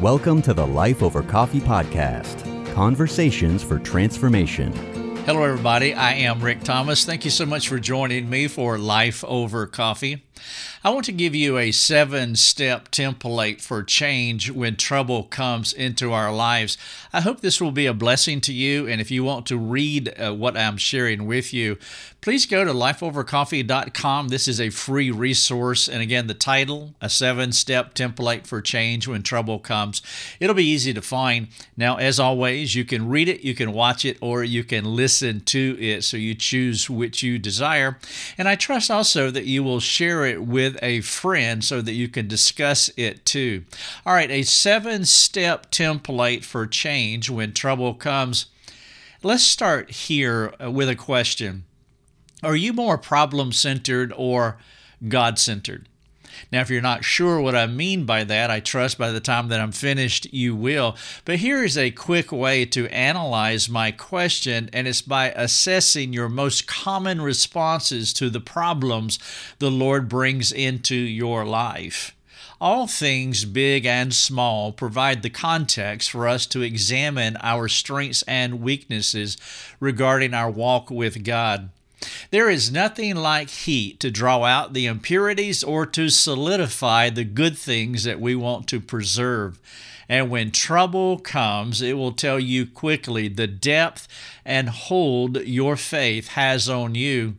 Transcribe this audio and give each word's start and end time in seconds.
Welcome 0.00 0.40
to 0.42 0.54
the 0.54 0.66
Life 0.66 1.02
Over 1.02 1.22
Coffee 1.22 1.60
Podcast 1.60 2.72
Conversations 2.72 3.62
for 3.62 3.78
Transformation. 3.78 4.72
Hello, 5.26 5.42
everybody. 5.42 5.92
I 5.92 6.14
am 6.14 6.40
Rick 6.40 6.62
Thomas. 6.64 7.04
Thank 7.04 7.26
you 7.26 7.30
so 7.30 7.44
much 7.44 7.68
for 7.68 7.78
joining 7.78 8.30
me 8.30 8.48
for 8.48 8.78
Life 8.78 9.22
Over 9.24 9.66
Coffee. 9.66 10.24
I 10.82 10.88
want 10.88 11.04
to 11.04 11.12
give 11.12 11.34
you 11.34 11.58
a 11.58 11.70
seven 11.70 12.34
step 12.34 12.90
template 12.90 13.60
for 13.60 13.82
change 13.82 14.50
when 14.50 14.76
trouble 14.76 15.24
comes 15.24 15.74
into 15.74 16.14
our 16.14 16.32
lives. 16.32 16.78
I 17.12 17.20
hope 17.20 17.40
this 17.40 17.60
will 17.60 17.70
be 17.70 17.84
a 17.84 17.92
blessing 17.92 18.40
to 18.42 18.54
you. 18.54 18.88
And 18.88 19.02
if 19.02 19.10
you 19.10 19.22
want 19.22 19.44
to 19.46 19.58
read 19.58 20.18
uh, 20.18 20.32
what 20.32 20.56
I'm 20.56 20.78
sharing 20.78 21.26
with 21.26 21.52
you, 21.52 21.76
please 22.20 22.44
go 22.44 22.64
to 22.64 22.72
lifeovercoffee.com. 22.72 24.28
This 24.28 24.46
is 24.46 24.60
a 24.60 24.70
free 24.70 25.10
resource. 25.10 25.88
And 25.88 26.02
again, 26.02 26.26
the 26.26 26.34
title, 26.34 26.94
A 27.00 27.08
Seven 27.08 27.52
Step 27.52 27.94
Template 27.94 28.46
for 28.46 28.60
Change 28.60 29.08
When 29.08 29.22
Trouble 29.22 29.58
Comes. 29.58 30.02
It'll 30.38 30.54
be 30.54 30.66
easy 30.66 30.92
to 30.92 31.00
find. 31.00 31.48
Now, 31.76 31.96
as 31.96 32.20
always, 32.20 32.74
you 32.74 32.84
can 32.84 33.08
read 33.08 33.28
it, 33.28 33.40
you 33.40 33.54
can 33.54 33.72
watch 33.72 34.04
it, 34.04 34.18
or 34.20 34.44
you 34.44 34.64
can 34.64 34.84
listen 34.84 35.40
to 35.46 35.76
it. 35.80 36.04
So 36.04 36.16
you 36.16 36.34
choose 36.34 36.90
which 36.90 37.22
you 37.22 37.38
desire. 37.38 37.98
And 38.36 38.48
I 38.48 38.54
trust 38.54 38.90
also 38.90 39.30
that 39.30 39.46
you 39.46 39.64
will 39.64 39.80
share 39.80 40.26
it 40.26 40.42
with 40.42 40.78
a 40.82 41.00
friend 41.00 41.64
so 41.64 41.80
that 41.80 41.92
you 41.92 42.08
can 42.08 42.28
discuss 42.28 42.90
it 42.96 43.24
too. 43.24 43.64
All 44.04 44.12
right, 44.12 44.30
a 44.30 44.42
seven 44.42 45.04
step 45.06 45.70
template 45.70 46.44
for 46.44 46.66
change 46.66 47.30
when 47.30 47.52
trouble 47.52 47.94
comes. 47.94 48.46
Let's 49.22 49.42
start 49.42 49.90
here 49.90 50.54
with 50.60 50.88
a 50.88 50.96
question 50.96 51.64
Are 52.42 52.56
you 52.56 52.72
more 52.72 52.96
problem 52.96 53.52
centered 53.52 54.12
or 54.16 54.58
God 55.06 55.38
centered? 55.38 55.86
Now, 56.50 56.60
if 56.60 56.70
you're 56.70 56.80
not 56.80 57.04
sure 57.04 57.40
what 57.40 57.54
I 57.54 57.66
mean 57.66 58.06
by 58.06 58.24
that, 58.24 58.50
I 58.50 58.60
trust 58.60 58.98
by 58.98 59.10
the 59.10 59.20
time 59.20 59.48
that 59.48 59.60
I'm 59.60 59.72
finished 59.72 60.32
you 60.32 60.56
will. 60.56 60.96
But 61.24 61.40
here 61.40 61.62
is 61.62 61.76
a 61.76 61.90
quick 61.90 62.32
way 62.32 62.64
to 62.66 62.88
analyze 62.88 63.68
my 63.68 63.90
question, 63.92 64.70
and 64.72 64.88
it's 64.88 65.02
by 65.02 65.30
assessing 65.32 66.12
your 66.12 66.28
most 66.28 66.66
common 66.66 67.20
responses 67.20 68.12
to 68.14 68.30
the 68.30 68.40
problems 68.40 69.18
the 69.58 69.70
Lord 69.70 70.08
brings 70.08 70.50
into 70.50 70.94
your 70.94 71.44
life. 71.44 72.16
All 72.60 72.86
things, 72.86 73.44
big 73.44 73.86
and 73.86 74.12
small, 74.12 74.72
provide 74.72 75.22
the 75.22 75.30
context 75.30 76.10
for 76.10 76.28
us 76.28 76.46
to 76.46 76.62
examine 76.62 77.38
our 77.40 77.68
strengths 77.68 78.22
and 78.22 78.60
weaknesses 78.60 79.36
regarding 79.78 80.34
our 80.34 80.50
walk 80.50 80.90
with 80.90 81.24
God. 81.24 81.70
There 82.30 82.48
is 82.48 82.72
nothing 82.72 83.16
like 83.16 83.50
heat 83.50 84.00
to 84.00 84.10
draw 84.10 84.44
out 84.44 84.72
the 84.72 84.86
impurities 84.86 85.62
or 85.62 85.84
to 85.86 86.08
solidify 86.08 87.10
the 87.10 87.24
good 87.24 87.58
things 87.58 88.04
that 88.04 88.20
we 88.20 88.34
want 88.34 88.66
to 88.68 88.80
preserve. 88.80 89.58
And 90.08 90.28
when 90.28 90.50
trouble 90.50 91.18
comes, 91.18 91.80
it 91.80 91.96
will 91.96 92.12
tell 92.12 92.40
you 92.40 92.66
quickly 92.66 93.28
the 93.28 93.46
depth 93.46 94.08
and 94.44 94.68
hold 94.68 95.36
your 95.42 95.76
faith 95.76 96.28
has 96.28 96.68
on 96.68 96.94
you. 96.94 97.36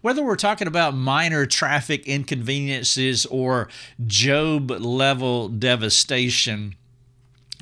Whether 0.00 0.22
we're 0.22 0.36
talking 0.36 0.66
about 0.66 0.94
minor 0.94 1.44
traffic 1.44 2.06
inconveniences 2.06 3.26
or 3.26 3.68
Job 4.06 4.70
level 4.70 5.48
devastation, 5.48 6.76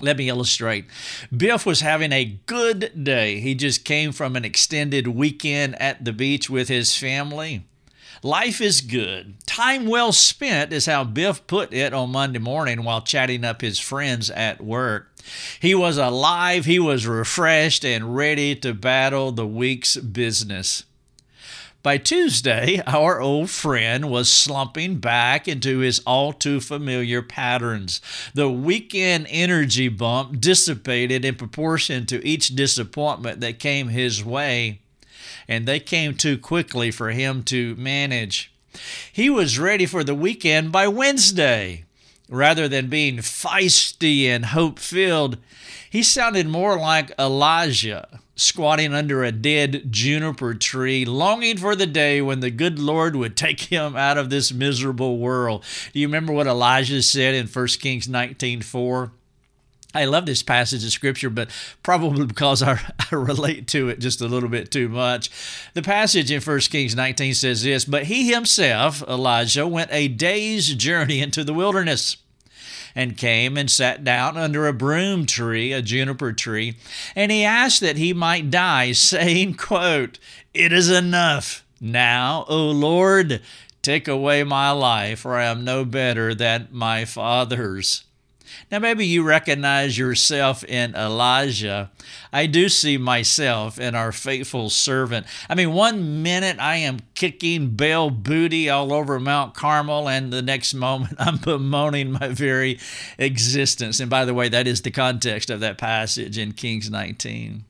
let 0.00 0.16
me 0.16 0.28
illustrate. 0.28 0.86
Biff 1.34 1.64
was 1.64 1.80
having 1.80 2.12
a 2.12 2.38
good 2.46 3.04
day. 3.04 3.40
He 3.40 3.54
just 3.54 3.84
came 3.84 4.12
from 4.12 4.36
an 4.36 4.44
extended 4.44 5.08
weekend 5.08 5.80
at 5.80 6.04
the 6.04 6.12
beach 6.12 6.50
with 6.50 6.68
his 6.68 6.96
family. 6.96 7.64
Life 8.22 8.60
is 8.60 8.80
good. 8.80 9.34
Time 9.46 9.86
well 9.86 10.10
spent 10.10 10.72
is 10.72 10.86
how 10.86 11.04
Biff 11.04 11.46
put 11.46 11.74
it 11.74 11.92
on 11.92 12.10
Monday 12.10 12.38
morning 12.38 12.82
while 12.82 13.02
chatting 13.02 13.44
up 13.44 13.60
his 13.60 13.78
friends 13.78 14.30
at 14.30 14.62
work. 14.62 15.10
He 15.60 15.74
was 15.74 15.96
alive, 15.96 16.64
he 16.64 16.78
was 16.78 17.06
refreshed, 17.06 17.84
and 17.84 18.16
ready 18.16 18.54
to 18.56 18.72
battle 18.74 19.30
the 19.30 19.46
week's 19.46 19.96
business. 19.96 20.84
By 21.84 21.98
Tuesday, 21.98 22.80
our 22.86 23.20
old 23.20 23.50
friend 23.50 24.08
was 24.08 24.32
slumping 24.32 25.00
back 25.00 25.46
into 25.46 25.80
his 25.80 25.98
all 26.06 26.32
too 26.32 26.62
familiar 26.62 27.20
patterns. 27.20 28.00
The 28.32 28.48
weekend 28.48 29.26
energy 29.28 29.88
bump 29.88 30.40
dissipated 30.40 31.26
in 31.26 31.34
proportion 31.34 32.06
to 32.06 32.26
each 32.26 32.56
disappointment 32.56 33.42
that 33.42 33.58
came 33.58 33.88
his 33.88 34.24
way, 34.24 34.80
and 35.46 35.68
they 35.68 35.78
came 35.78 36.14
too 36.14 36.38
quickly 36.38 36.90
for 36.90 37.10
him 37.10 37.42
to 37.44 37.76
manage. 37.76 38.50
He 39.12 39.28
was 39.28 39.58
ready 39.58 39.84
for 39.84 40.02
the 40.02 40.14
weekend 40.14 40.72
by 40.72 40.88
Wednesday. 40.88 41.83
Rather 42.28 42.68
than 42.68 42.88
being 42.88 43.18
feisty 43.18 44.24
and 44.24 44.46
hope 44.46 44.78
filled, 44.78 45.36
he 45.90 46.02
sounded 46.02 46.46
more 46.46 46.78
like 46.78 47.12
Elijah 47.18 48.20
squatting 48.36 48.92
under 48.92 49.22
a 49.22 49.30
dead 49.30 49.92
juniper 49.92 50.54
tree, 50.54 51.04
longing 51.04 51.56
for 51.56 51.76
the 51.76 51.86
day 51.86 52.20
when 52.20 52.40
the 52.40 52.50
good 52.50 52.78
Lord 52.78 53.14
would 53.14 53.36
take 53.36 53.60
him 53.60 53.94
out 53.96 54.18
of 54.18 54.30
this 54.30 54.52
miserable 54.52 55.18
world. 55.18 55.64
Do 55.92 56.00
you 56.00 56.08
remember 56.08 56.32
what 56.32 56.46
Elijah 56.46 57.02
said 57.02 57.34
in 57.34 57.46
1 57.46 57.66
Kings 57.80 58.08
19:4? 58.08 59.12
I 59.94 60.06
love 60.06 60.26
this 60.26 60.42
passage 60.42 60.84
of 60.84 60.90
scripture, 60.90 61.30
but 61.30 61.50
probably 61.82 62.26
because 62.26 62.62
I, 62.62 62.72
I, 63.12 63.14
relate 63.14 63.68
to 63.68 63.88
it 63.88 64.00
just 64.00 64.20
a 64.20 64.26
little 64.26 64.48
bit 64.48 64.70
too 64.70 64.88
much. 64.88 65.30
The 65.74 65.82
passage 65.82 66.30
in 66.30 66.40
1 66.40 66.60
Kings 66.60 66.96
19 66.96 67.34
says 67.34 67.62
this 67.62 67.84
But 67.84 68.04
he 68.04 68.32
himself, 68.32 69.02
Elijah, 69.08 69.66
went 69.66 69.92
a 69.92 70.08
day's 70.08 70.74
journey 70.74 71.20
into 71.20 71.44
the 71.44 71.54
wilderness 71.54 72.16
and 72.94 73.16
came 73.16 73.56
and 73.56 73.70
sat 73.70 74.04
down 74.04 74.36
under 74.36 74.66
a 74.66 74.72
broom 74.72 75.26
tree, 75.26 75.72
a 75.72 75.82
juniper 75.82 76.32
tree, 76.32 76.76
and 77.16 77.32
he 77.32 77.44
asked 77.44 77.80
that 77.80 77.96
he 77.96 78.12
might 78.12 78.50
die, 78.50 78.92
saying, 78.92 79.54
quote, 79.54 80.18
It 80.52 80.72
is 80.72 80.90
enough. 80.90 81.64
Now, 81.80 82.46
O 82.48 82.70
Lord, 82.70 83.42
take 83.82 84.08
away 84.08 84.44
my 84.44 84.70
life, 84.70 85.20
for 85.20 85.36
I 85.36 85.44
am 85.44 85.64
no 85.64 85.84
better 85.84 86.34
than 86.34 86.68
my 86.70 87.04
fathers. 87.04 88.04
Now, 88.70 88.78
maybe 88.78 89.06
you 89.06 89.22
recognize 89.22 89.96
yourself 89.98 90.64
in 90.64 90.94
Elijah. 90.94 91.90
I 92.32 92.46
do 92.46 92.68
see 92.68 92.96
myself 92.96 93.78
in 93.78 93.94
our 93.94 94.12
faithful 94.12 94.70
servant. 94.70 95.26
I 95.48 95.54
mean, 95.54 95.72
one 95.72 96.22
minute 96.22 96.58
I 96.58 96.76
am 96.76 97.00
kicking 97.14 97.70
Baal 97.70 98.10
booty 98.10 98.68
all 98.68 98.92
over 98.92 99.18
Mount 99.20 99.54
Carmel, 99.54 100.08
and 100.08 100.32
the 100.32 100.42
next 100.42 100.74
moment 100.74 101.16
I'm 101.18 101.38
bemoaning 101.38 102.12
my 102.12 102.28
very 102.28 102.78
existence. 103.18 104.00
And 104.00 104.10
by 104.10 104.24
the 104.24 104.34
way, 104.34 104.48
that 104.48 104.66
is 104.66 104.82
the 104.82 104.90
context 104.90 105.50
of 105.50 105.60
that 105.60 105.78
passage 105.78 106.38
in 106.38 106.52
Kings 106.52 106.90
19. 106.90 107.64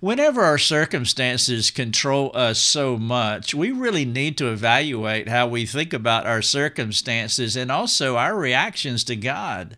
Whenever 0.00 0.42
our 0.42 0.58
circumstances 0.58 1.70
control 1.70 2.30
us 2.34 2.58
so 2.58 2.98
much, 2.98 3.54
we 3.54 3.70
really 3.70 4.04
need 4.04 4.36
to 4.36 4.48
evaluate 4.48 5.28
how 5.28 5.46
we 5.46 5.64
think 5.64 5.92
about 5.92 6.26
our 6.26 6.42
circumstances 6.42 7.56
and 7.56 7.72
also 7.72 8.16
our 8.16 8.36
reactions 8.36 9.02
to 9.04 9.16
God 9.16 9.76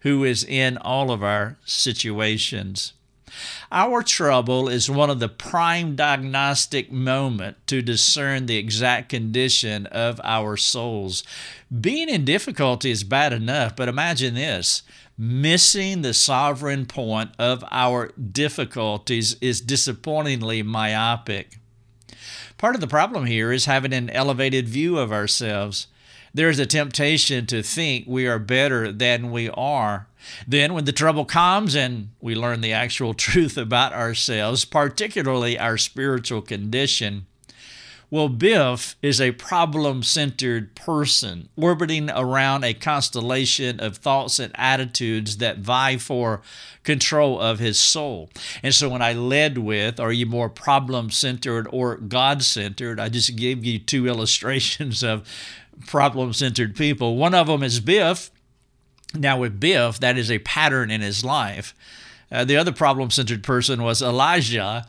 who 0.00 0.24
is 0.24 0.44
in 0.44 0.78
all 0.78 1.10
of 1.10 1.22
our 1.22 1.58
situations. 1.64 2.92
Our 3.70 4.02
trouble 4.02 4.68
is 4.68 4.90
one 4.90 5.10
of 5.10 5.20
the 5.20 5.28
prime 5.28 5.94
diagnostic 5.94 6.90
moment 6.90 7.56
to 7.68 7.82
discern 7.82 8.46
the 8.46 8.56
exact 8.56 9.08
condition 9.08 9.86
of 9.86 10.20
our 10.24 10.56
souls. 10.56 11.22
Being 11.80 12.08
in 12.08 12.24
difficulty 12.24 12.90
is 12.90 13.04
bad 13.04 13.32
enough, 13.32 13.76
but 13.76 13.88
imagine 13.88 14.34
this. 14.34 14.82
Missing 15.22 16.00
the 16.00 16.14
sovereign 16.14 16.86
point 16.86 17.32
of 17.38 17.62
our 17.70 18.08
difficulties 18.12 19.36
is 19.42 19.60
disappointingly 19.60 20.62
myopic. 20.62 21.58
Part 22.56 22.74
of 22.74 22.80
the 22.80 22.86
problem 22.86 23.26
here 23.26 23.52
is 23.52 23.66
having 23.66 23.92
an 23.92 24.08
elevated 24.08 24.66
view 24.66 24.96
of 24.96 25.12
ourselves 25.12 25.88
there's 26.32 26.58
a 26.58 26.66
temptation 26.66 27.46
to 27.46 27.62
think 27.62 28.06
we 28.06 28.26
are 28.26 28.38
better 28.38 28.92
than 28.92 29.30
we 29.30 29.50
are. 29.50 30.06
Then, 30.46 30.74
when 30.74 30.84
the 30.84 30.92
trouble 30.92 31.24
comes 31.24 31.74
and 31.74 32.10
we 32.20 32.34
learn 32.34 32.60
the 32.60 32.72
actual 32.72 33.14
truth 33.26 33.56
about 33.56 33.92
ourselves, 33.92 34.64
particularly 34.64 35.58
our 35.58 35.76
spiritual 35.76 36.42
condition, 36.42 37.26
well, 38.10 38.28
Biff 38.28 38.96
is 39.02 39.20
a 39.20 39.30
problem 39.32 40.02
centered 40.02 40.74
person 40.74 41.48
orbiting 41.56 42.10
around 42.10 42.64
a 42.64 42.74
constellation 42.74 43.78
of 43.78 43.98
thoughts 43.98 44.40
and 44.40 44.52
attitudes 44.56 45.36
that 45.36 45.58
vie 45.58 45.96
for 45.96 46.42
control 46.82 47.40
of 47.40 47.60
his 47.60 47.78
soul. 47.78 48.28
And 48.64 48.74
so 48.74 48.88
when 48.88 49.00
I 49.00 49.12
led 49.12 49.58
with, 49.58 50.00
are 50.00 50.10
you 50.10 50.26
more 50.26 50.48
problem 50.48 51.10
centered 51.10 51.68
or 51.70 51.96
God 51.98 52.42
centered? 52.42 52.98
I 52.98 53.08
just 53.08 53.36
gave 53.36 53.64
you 53.64 53.78
two 53.78 54.06
illustrations 54.08 55.04
of 55.04 55.28
problem 55.86 56.32
centered 56.32 56.74
people. 56.74 57.16
One 57.16 57.34
of 57.34 57.46
them 57.46 57.62
is 57.62 57.78
Biff. 57.78 58.30
Now, 59.14 59.38
with 59.38 59.60
Biff, 59.60 60.00
that 60.00 60.18
is 60.18 60.30
a 60.30 60.38
pattern 60.40 60.90
in 60.90 61.00
his 61.00 61.24
life. 61.24 61.74
Uh, 62.32 62.44
the 62.44 62.56
other 62.56 62.72
problem 62.72 63.10
centered 63.10 63.42
person 63.42 63.82
was 63.82 64.02
Elijah. 64.02 64.86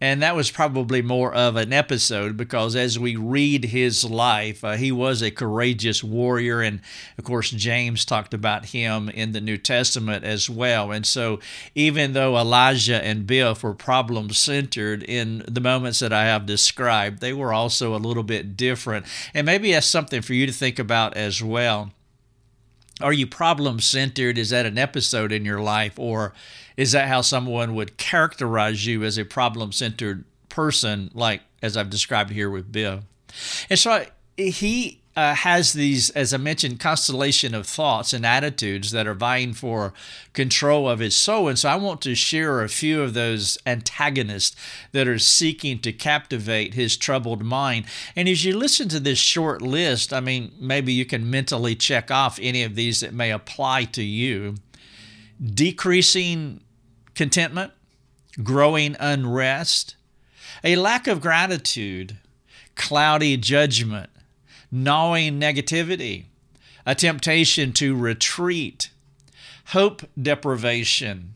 And 0.00 0.22
that 0.22 0.34
was 0.34 0.50
probably 0.50 1.02
more 1.02 1.32
of 1.34 1.56
an 1.56 1.74
episode 1.74 2.36
because 2.36 2.74
as 2.74 2.98
we 2.98 3.16
read 3.16 3.66
his 3.66 4.02
life, 4.02 4.64
uh, 4.64 4.72
he 4.72 4.90
was 4.90 5.20
a 5.20 5.30
courageous 5.30 6.02
warrior. 6.02 6.62
And 6.62 6.80
of 7.18 7.24
course, 7.24 7.50
James 7.50 8.06
talked 8.06 8.32
about 8.32 8.66
him 8.66 9.10
in 9.10 9.32
the 9.32 9.42
New 9.42 9.58
Testament 9.58 10.24
as 10.24 10.48
well. 10.48 10.90
And 10.90 11.06
so, 11.06 11.38
even 11.74 12.14
though 12.14 12.38
Elijah 12.38 13.04
and 13.04 13.26
Biff 13.26 13.62
were 13.62 13.74
problem 13.74 14.30
centered 14.30 15.02
in 15.02 15.44
the 15.46 15.60
moments 15.60 15.98
that 15.98 16.12
I 16.14 16.24
have 16.24 16.46
described, 16.46 17.20
they 17.20 17.34
were 17.34 17.52
also 17.52 17.94
a 17.94 17.98
little 17.98 18.22
bit 18.22 18.56
different. 18.56 19.04
And 19.34 19.44
maybe 19.44 19.72
that's 19.72 19.86
something 19.86 20.22
for 20.22 20.32
you 20.32 20.46
to 20.46 20.52
think 20.52 20.78
about 20.78 21.14
as 21.14 21.42
well. 21.42 21.92
Are 23.00 23.12
you 23.12 23.26
problem 23.26 23.80
centered? 23.80 24.38
Is 24.38 24.50
that 24.50 24.66
an 24.66 24.78
episode 24.78 25.32
in 25.32 25.44
your 25.44 25.60
life? 25.60 25.98
Or 25.98 26.32
is 26.76 26.92
that 26.92 27.08
how 27.08 27.20
someone 27.20 27.74
would 27.74 27.96
characterize 27.96 28.86
you 28.86 29.04
as 29.04 29.18
a 29.18 29.24
problem 29.24 29.72
centered 29.72 30.24
person, 30.48 31.10
like 31.14 31.42
as 31.62 31.76
I've 31.76 31.90
described 31.90 32.30
here 32.30 32.50
with 32.50 32.70
Bill? 32.70 33.00
And 33.68 33.78
so 33.78 34.06
he 34.36 34.99
uh, 35.16 35.34
has 35.34 35.72
these, 35.72 36.10
as 36.10 36.32
I 36.32 36.36
mentioned, 36.36 36.78
constellation 36.78 37.54
of 37.54 37.66
thoughts 37.66 38.12
and 38.12 38.24
attitudes 38.24 38.92
that 38.92 39.08
are 39.08 39.14
vying 39.14 39.52
for 39.54 39.92
control 40.32 40.88
of 40.88 41.00
his 41.00 41.16
soul. 41.16 41.48
And 41.48 41.58
so 41.58 41.68
I 41.68 41.76
want 41.76 42.00
to 42.02 42.14
share 42.14 42.62
a 42.62 42.68
few 42.68 43.02
of 43.02 43.12
those 43.12 43.58
antagonists 43.66 44.54
that 44.92 45.08
are 45.08 45.18
seeking 45.18 45.80
to 45.80 45.92
captivate 45.92 46.74
his 46.74 46.96
troubled 46.96 47.42
mind. 47.42 47.86
And 48.14 48.28
as 48.28 48.44
you 48.44 48.56
listen 48.56 48.88
to 48.90 49.00
this 49.00 49.18
short 49.18 49.62
list, 49.62 50.12
I 50.12 50.20
mean, 50.20 50.52
maybe 50.60 50.92
you 50.92 51.04
can 51.04 51.28
mentally 51.28 51.74
check 51.74 52.10
off 52.10 52.38
any 52.40 52.62
of 52.62 52.76
these 52.76 53.00
that 53.00 53.12
may 53.12 53.32
apply 53.32 53.84
to 53.84 54.02
you. 54.02 54.54
Decreasing 55.42 56.60
contentment, 57.14 57.72
growing 58.44 58.94
unrest, 59.00 59.96
a 60.62 60.76
lack 60.76 61.06
of 61.06 61.20
gratitude, 61.20 62.18
cloudy 62.76 63.36
judgment, 63.36 64.10
gnawing 64.70 65.40
negativity, 65.40 66.24
a 66.86 66.94
temptation 66.94 67.72
to 67.72 67.96
retreat, 67.96 68.90
hope 69.66 70.02
deprivation, 70.20 71.34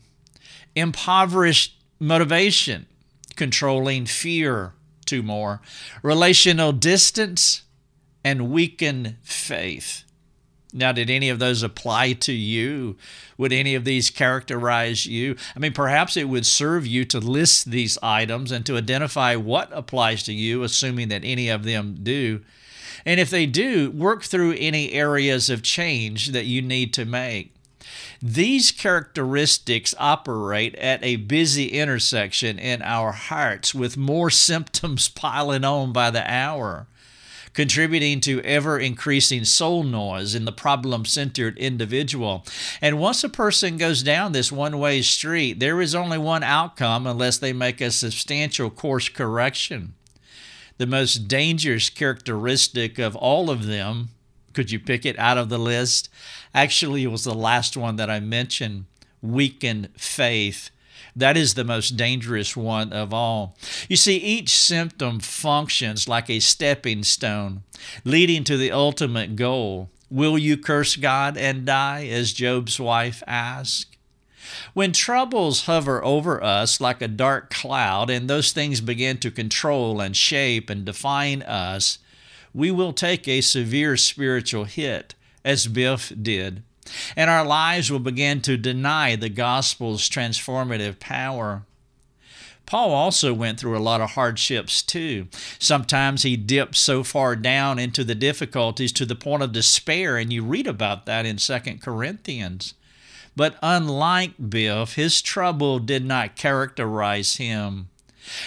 impoverished 0.75 1.75
motivation, 1.99 2.85
controlling 3.35 4.05
fear, 4.05 4.73
two 5.05 5.21
more, 5.21 5.61
relational 6.01 6.71
distance, 6.71 7.63
and 8.23 8.49
weakened 8.49 9.15
faith. 9.21 10.03
Now, 10.73 10.91
did 10.91 11.09
any 11.09 11.29
of 11.29 11.39
those 11.39 11.63
apply 11.63 12.13
to 12.13 12.33
you? 12.33 12.97
Would 13.37 13.53
any 13.53 13.75
of 13.75 13.85
these 13.85 14.09
characterize 14.09 15.05
you? 15.05 15.37
I 15.55 15.59
mean, 15.59 15.71
perhaps 15.71 16.17
it 16.17 16.27
would 16.27 16.45
serve 16.45 16.85
you 16.85 17.05
to 17.05 17.19
list 17.19 17.71
these 17.71 17.97
items 18.03 18.51
and 18.51 18.65
to 18.65 18.75
identify 18.75 19.37
what 19.37 19.69
applies 19.71 20.23
to 20.23 20.33
you, 20.33 20.63
assuming 20.63 21.07
that 21.09 21.23
any 21.23 21.47
of 21.47 21.63
them 21.63 21.99
do. 22.03 22.41
And 23.05 23.19
if 23.19 23.29
they 23.29 23.45
do, 23.45 23.91
work 23.91 24.23
through 24.23 24.55
any 24.57 24.91
areas 24.91 25.49
of 25.49 25.63
change 25.63 26.27
that 26.27 26.45
you 26.45 26.61
need 26.61 26.93
to 26.93 27.05
make. 27.05 27.53
These 28.21 28.71
characteristics 28.71 29.93
operate 29.99 30.75
at 30.75 31.03
a 31.03 31.17
busy 31.17 31.67
intersection 31.67 32.57
in 32.57 32.81
our 32.81 33.11
hearts 33.11 33.75
with 33.75 33.97
more 33.97 34.29
symptoms 34.29 35.07
piling 35.15 35.63
on 35.63 35.93
by 35.93 36.11
the 36.11 36.29
hour 36.31 36.87
contributing 37.55 38.19
to 38.19 38.41
ever 38.41 38.77
increasing 38.77 39.45
soul 39.45 39.81
noise 39.81 40.35
in 40.35 40.45
the 40.45 40.51
problem 40.51 41.05
centered 41.05 41.57
individual. 41.57 42.45
And 42.81 42.99
once 42.99 43.23
a 43.23 43.29
person 43.29 43.77
goes 43.77 44.03
down 44.03 44.33
this 44.33 44.51
one 44.51 44.77
way 44.77 45.01
street, 45.01 45.59
there 45.59 45.81
is 45.81 45.95
only 45.95 46.17
one 46.17 46.43
outcome 46.43 47.07
unless 47.07 47.37
they 47.37 47.53
make 47.53 47.81
a 47.81 47.91
substantial 47.91 48.69
course 48.69 49.09
correction. 49.09 49.93
The 50.77 50.87
most 50.87 51.27
dangerous 51.27 51.89
characteristic 51.89 52.99
of 52.99 53.15
all 53.15 53.49
of 53.49 53.65
them, 53.65 54.09
could 54.53 54.71
you 54.71 54.79
pick 54.79 55.05
it 55.05 55.17
out 55.17 55.37
of 55.37 55.49
the 55.49 55.57
list? 55.57 56.09
Actually, 56.53 57.03
it 57.03 57.11
was 57.11 57.23
the 57.23 57.33
last 57.33 57.77
one 57.77 57.95
that 57.95 58.09
I 58.09 58.19
mentioned 58.19 58.85
weakened 59.21 59.89
faith 59.97 60.69
that 61.15 61.37
is 61.37 61.53
the 61.53 61.63
most 61.63 61.95
dangerous 61.95 62.57
one 62.57 62.91
of 62.91 63.13
all. 63.13 63.55
You 63.87 63.95
see, 63.95 64.17
each 64.17 64.49
symptom 64.49 65.19
functions 65.19 66.09
like 66.09 66.29
a 66.29 66.39
stepping 66.39 67.03
stone, 67.03 67.63
leading 68.03 68.43
to 68.45 68.57
the 68.57 68.71
ultimate 68.71 69.35
goal. 69.35 69.89
Will 70.09 70.37
you 70.37 70.57
curse 70.57 70.95
God 70.95 71.37
and 71.37 71.65
die, 71.65 72.07
as 72.07 72.33
Job's 72.33 72.79
wife 72.79 73.23
asked? 73.25 73.94
When 74.73 74.91
troubles 74.91 75.65
hover 75.65 76.03
over 76.03 76.43
us 76.43 76.81
like 76.81 77.01
a 77.01 77.07
dark 77.07 77.49
cloud 77.49 78.09
and 78.09 78.29
those 78.29 78.51
things 78.51 78.81
begin 78.81 79.17
to 79.19 79.31
control 79.31 80.01
and 80.01 80.15
shape 80.15 80.69
and 80.69 80.85
define 80.85 81.41
us, 81.43 81.99
we 82.53 82.71
will 82.71 82.93
take 82.93 83.27
a 83.27 83.41
severe 83.41 83.97
spiritual 83.97 84.65
hit, 84.65 85.15
as 85.43 85.67
Biff 85.67 86.11
did 86.21 86.63
and 87.15 87.29
our 87.29 87.45
lives 87.45 87.91
will 87.91 87.99
begin 87.99 88.41
to 88.41 88.57
deny 88.57 89.15
the 89.15 89.29
gospel's 89.29 90.09
transformative 90.09 90.99
power. 90.99 91.63
Paul 92.65 92.91
also 92.91 93.33
went 93.33 93.59
through 93.59 93.77
a 93.77 93.79
lot 93.79 94.01
of 94.01 94.11
hardships 94.11 94.81
too. 94.81 95.27
Sometimes 95.59 96.23
he 96.23 96.35
dipped 96.35 96.75
so 96.75 97.03
far 97.03 97.35
down 97.35 97.77
into 97.77 98.03
the 98.03 98.15
difficulties 98.15 98.91
to 98.93 99.05
the 99.05 99.15
point 99.15 99.43
of 99.43 99.51
despair, 99.51 100.17
and 100.17 100.33
you 100.33 100.43
read 100.43 100.65
about 100.65 101.05
that 101.05 101.25
in 101.25 101.37
2 101.37 101.59
Corinthians. 101.79 102.73
But 103.35 103.57
unlike 103.61 104.49
Biff, 104.49 104.95
his 104.95 105.21
trouble 105.21 105.79
did 105.79 106.05
not 106.05 106.35
characterize 106.35 107.35
him. 107.35 107.89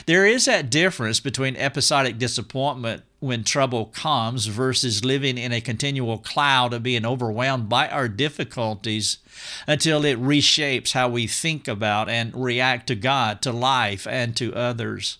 There 0.07 0.27
is 0.27 0.47
that 0.47 0.71
difference 0.71 1.21
between 1.21 1.57
episodic 1.57 2.19
disappointment 2.19 3.03
when 3.21 3.45
trouble 3.45 3.87
comes 3.87 4.47
versus 4.47 5.05
living 5.05 5.39
in 5.39 5.53
a 5.53 5.61
continual 5.61 6.19
cloud 6.19 6.73
of 6.73 6.83
being 6.83 7.05
overwhelmed 7.05 7.69
by 7.69 7.89
our 7.89 8.09
difficulties 8.09 9.19
until 9.67 10.05
it 10.05 10.21
reshapes 10.21 10.93
how 10.93 11.09
we 11.09 11.27
think 11.27 11.67
about 11.69 12.09
and 12.09 12.33
react 12.35 12.87
to 12.87 12.95
God, 12.95 13.43
to 13.43 13.53
life, 13.53 14.07
and 14.07 14.37
to 14.37 14.55
others. 14.55 15.19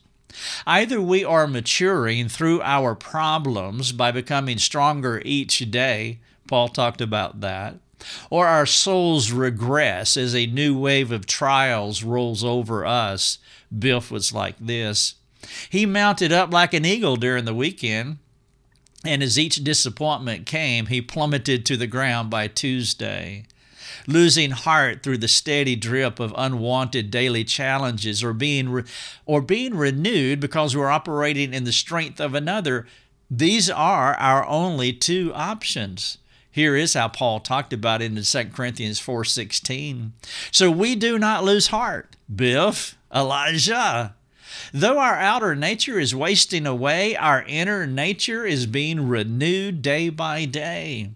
Either 0.67 1.01
we 1.01 1.25
are 1.25 1.47
maturing 1.49 2.29
through 2.29 2.63
our 2.63 2.95
problems 2.95 3.93
by 3.93 4.13
becoming 4.13 4.59
stronger 4.59 5.21
each 5.25 5.71
day, 5.71 6.21
Paul 6.47 6.69
talked 6.69 7.01
about 7.01 7.41
that, 7.41 7.77
or 8.31 8.47
our 8.47 8.67
souls 8.67 9.33
regress 9.33 10.17
as 10.17 10.35
a 10.35 10.47
new 10.47 10.79
wave 10.79 11.11
of 11.13 11.27
trials 11.27 12.03
rolls 12.03 12.45
over 12.45 12.87
us. 12.87 13.39
Biff 13.77 14.11
was 14.11 14.33
like 14.33 14.57
this. 14.59 15.15
He 15.71 15.87
mounted 15.87 16.33
up 16.33 16.53
like 16.53 16.75
an 16.75 16.85
eagle 16.85 17.17
during 17.17 17.45
the 17.45 17.55
weekend, 17.55 18.19
and 19.05 19.23
as 19.23 19.39
each 19.39 19.63
disappointment 19.63 20.47
came, 20.47 20.87
he 20.87 21.01
plummeted 21.01 21.65
to 21.67 21.77
the 21.77 21.87
ground 21.87 22.31
by 22.31 22.49
Tuesday. 22.49 23.45
Losing 24.07 24.53
heart 24.53 25.03
through 25.03 25.19
the 25.19 25.29
steady 25.29 25.77
drip 25.77 26.19
of 26.19 26.35
unwanted 26.37 27.11
daily 27.11 27.45
challenges, 27.45 28.25
or 28.25 28.33
being, 28.33 28.71
re- 28.71 28.85
or 29.27 29.41
being 29.43 29.75
renewed 29.75 30.41
because 30.41 30.75
we're 30.77 30.91
operating 30.91 31.53
in 31.53 31.65
the 31.65 31.73
strength 31.73 32.21
of 32.21 32.35
another, 32.35 32.87
these 33.31 33.69
are 33.69 34.15
our 34.15 34.47
only 34.47 34.93
two 34.93 35.33
options. 35.35 36.19
Here 36.59 36.75
is 36.75 36.95
how 36.95 37.07
Paul 37.07 37.39
talked 37.39 37.73
about 37.73 38.03
it 38.03 38.07
in 38.07 38.21
2 38.21 38.53
Corinthians 38.53 38.99
4:16. 38.99 40.15
So 40.51 40.73
we 40.73 40.97
do 40.97 41.17
not 41.17 41.45
lose 41.45 41.69
heart. 41.69 42.17
Biff, 42.35 42.97
Elijah, 43.15 44.17
Though 44.75 44.99
our 44.99 45.15
outer 45.15 45.55
nature 45.55 46.01
is 46.01 46.17
wasting 46.17 46.67
away, 46.67 47.15
our 47.15 47.45
inner 47.45 47.87
nature 47.87 48.45
is 48.45 48.67
being 48.67 49.07
renewed 49.07 49.83
day 49.83 50.09
by 50.09 50.47
day. 50.47 51.11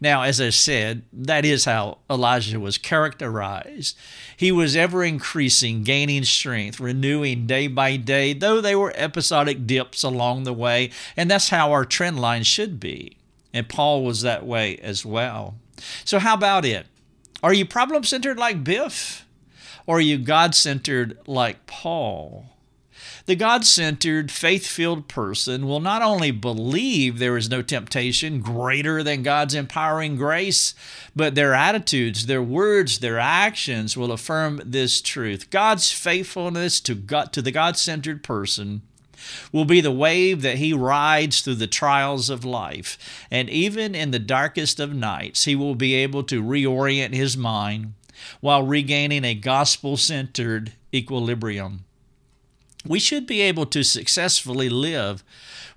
Now, 0.00 0.22
as 0.22 0.40
I 0.40 0.50
said, 0.50 1.02
that 1.12 1.44
is 1.44 1.64
how 1.64 1.98
Elijah 2.08 2.60
was 2.60 2.78
characterized. 2.78 3.96
He 4.36 4.52
was 4.52 4.76
ever 4.76 5.02
increasing, 5.02 5.82
gaining 5.82 6.22
strength, 6.22 6.78
renewing 6.78 7.48
day 7.48 7.66
by 7.66 7.96
day, 7.96 8.34
though 8.34 8.60
they 8.60 8.76
were 8.76 8.92
episodic 8.94 9.66
dips 9.66 10.04
along 10.04 10.44
the 10.44 10.52
way, 10.52 10.90
and 11.16 11.28
that's 11.28 11.48
how 11.48 11.72
our 11.72 11.84
trend 11.84 12.20
line 12.20 12.44
should 12.44 12.78
be. 12.78 13.16
And 13.56 13.70
Paul 13.70 14.04
was 14.04 14.20
that 14.20 14.44
way 14.44 14.76
as 14.82 15.06
well. 15.06 15.54
So, 16.04 16.18
how 16.18 16.34
about 16.34 16.66
it? 16.66 16.86
Are 17.42 17.54
you 17.54 17.64
problem 17.64 18.04
centered 18.04 18.36
like 18.36 18.62
Biff? 18.62 19.24
Or 19.86 19.96
are 19.96 20.00
you 20.02 20.18
God 20.18 20.54
centered 20.54 21.16
like 21.26 21.66
Paul? 21.66 22.50
The 23.24 23.34
God 23.34 23.64
centered, 23.64 24.30
faith 24.30 24.66
filled 24.66 25.08
person 25.08 25.66
will 25.66 25.80
not 25.80 26.02
only 26.02 26.30
believe 26.32 27.18
there 27.18 27.38
is 27.38 27.48
no 27.48 27.62
temptation 27.62 28.40
greater 28.40 29.02
than 29.02 29.22
God's 29.22 29.54
empowering 29.54 30.16
grace, 30.16 30.74
but 31.14 31.34
their 31.34 31.54
attitudes, 31.54 32.26
their 32.26 32.42
words, 32.42 32.98
their 32.98 33.18
actions 33.18 33.96
will 33.96 34.12
affirm 34.12 34.60
this 34.66 35.00
truth. 35.00 35.48
God's 35.48 35.90
faithfulness 35.90 36.78
to, 36.82 36.94
God, 36.94 37.32
to 37.32 37.40
the 37.40 37.52
God 37.52 37.78
centered 37.78 38.22
person 38.22 38.82
will 39.52 39.64
be 39.64 39.80
the 39.80 39.90
wave 39.90 40.42
that 40.42 40.58
he 40.58 40.72
rides 40.72 41.40
through 41.40 41.56
the 41.56 41.66
trials 41.66 42.30
of 42.30 42.44
life. 42.44 42.98
And 43.30 43.48
even 43.50 43.94
in 43.94 44.10
the 44.10 44.18
darkest 44.18 44.80
of 44.80 44.94
nights, 44.94 45.44
he 45.44 45.56
will 45.56 45.74
be 45.74 45.94
able 45.94 46.22
to 46.24 46.42
reorient 46.42 47.14
his 47.14 47.36
mind 47.36 47.94
while 48.40 48.62
regaining 48.62 49.24
a 49.24 49.34
gospel 49.34 49.96
centered 49.96 50.72
equilibrium. 50.94 51.84
we 52.86 52.98
should 53.00 53.26
be 53.26 53.40
able 53.40 53.66
to 53.66 53.82
successfully 53.82 54.68
live 54.68 55.24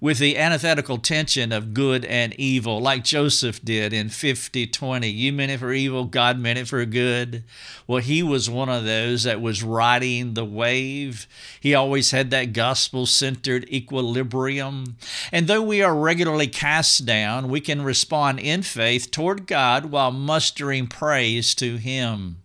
with 0.02 0.18
the 0.18 0.38
antithetical 0.38 0.98
tension 0.98 1.52
of 1.52 1.74
good 1.74 2.06
and 2.06 2.34
evil, 2.40 2.80
like 2.80 3.04
Joseph 3.04 3.62
did 3.64 3.92
in 3.92 4.10
5020. 4.10 5.10
You 5.10 5.34
meant 5.34 5.52
it 5.52 5.60
for 5.60 5.74
evil, 5.74 6.06
God 6.06 6.40
meant 6.40 6.60
it 6.60 6.68
for 6.68 6.84
good. 6.86 7.44
Well, 7.86 8.02
he 8.02 8.24
was 8.24 8.50
one 8.50 8.70
of 8.70 8.86
those 8.86 9.24
that 9.24 9.42
was 9.42 9.62
riding 9.62 10.34
the 10.34 10.46
wave. 10.46 11.28
He 11.60 11.76
always 11.76 12.12
had 12.12 12.32
that 12.32 12.54
gospel 12.54 13.06
centered 13.06 13.68
equilibrium. 13.70 14.96
And 15.32 15.48
though 15.48 15.62
we 15.62 15.82
are 15.82 15.96
regularly 15.96 16.48
cast 16.48 17.06
down, 17.06 17.50
we 17.50 17.60
can 17.60 17.82
respond 17.82 18.40
in 18.40 18.62
faith 18.62 19.12
toward 19.12 19.48
God 19.48 19.86
while 19.86 20.12
mustering 20.12 20.88
praise 20.88 21.54
to 21.56 21.76
Him. 21.76 22.38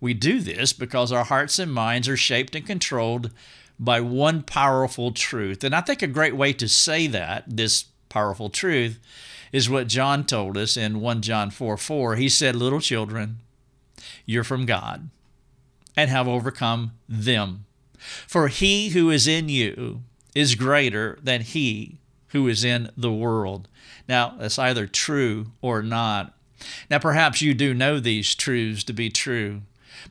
We 0.00 0.14
do 0.14 0.40
this 0.40 0.72
because 0.72 1.10
our 1.10 1.24
hearts 1.24 1.58
and 1.58 1.72
minds 1.72 2.08
are 2.08 2.16
shaped 2.16 2.54
and 2.54 2.64
controlled 2.64 3.30
by 3.78 4.00
one 4.00 4.42
powerful 4.42 5.12
truth. 5.12 5.62
And 5.62 5.74
I 5.74 5.80
think 5.80 6.02
a 6.02 6.06
great 6.06 6.36
way 6.36 6.52
to 6.54 6.68
say 6.68 7.06
that, 7.06 7.44
this 7.46 7.86
powerful 8.08 8.50
truth, 8.50 8.98
is 9.52 9.70
what 9.70 9.86
John 9.86 10.24
told 10.24 10.56
us 10.56 10.76
in 10.76 11.00
1 11.00 11.22
John 11.22 11.50
4 11.50 11.76
4. 11.76 12.16
He 12.16 12.28
said, 12.28 12.56
Little 12.56 12.80
children, 12.80 13.38
you're 14.26 14.44
from 14.44 14.66
God 14.66 15.10
and 15.96 16.10
have 16.10 16.28
overcome 16.28 16.92
them. 17.08 17.64
For 17.98 18.48
he 18.48 18.90
who 18.90 19.10
is 19.10 19.26
in 19.26 19.48
you 19.48 20.02
is 20.34 20.54
greater 20.54 21.18
than 21.22 21.40
he 21.40 21.98
who 22.28 22.46
is 22.46 22.62
in 22.62 22.90
the 22.96 23.12
world. 23.12 23.68
Now, 24.08 24.34
that's 24.38 24.58
either 24.58 24.86
true 24.86 25.46
or 25.60 25.82
not. 25.82 26.34
Now, 26.90 26.98
perhaps 26.98 27.42
you 27.42 27.54
do 27.54 27.74
know 27.74 27.98
these 27.98 28.34
truths 28.34 28.84
to 28.84 28.92
be 28.92 29.10
true, 29.10 29.62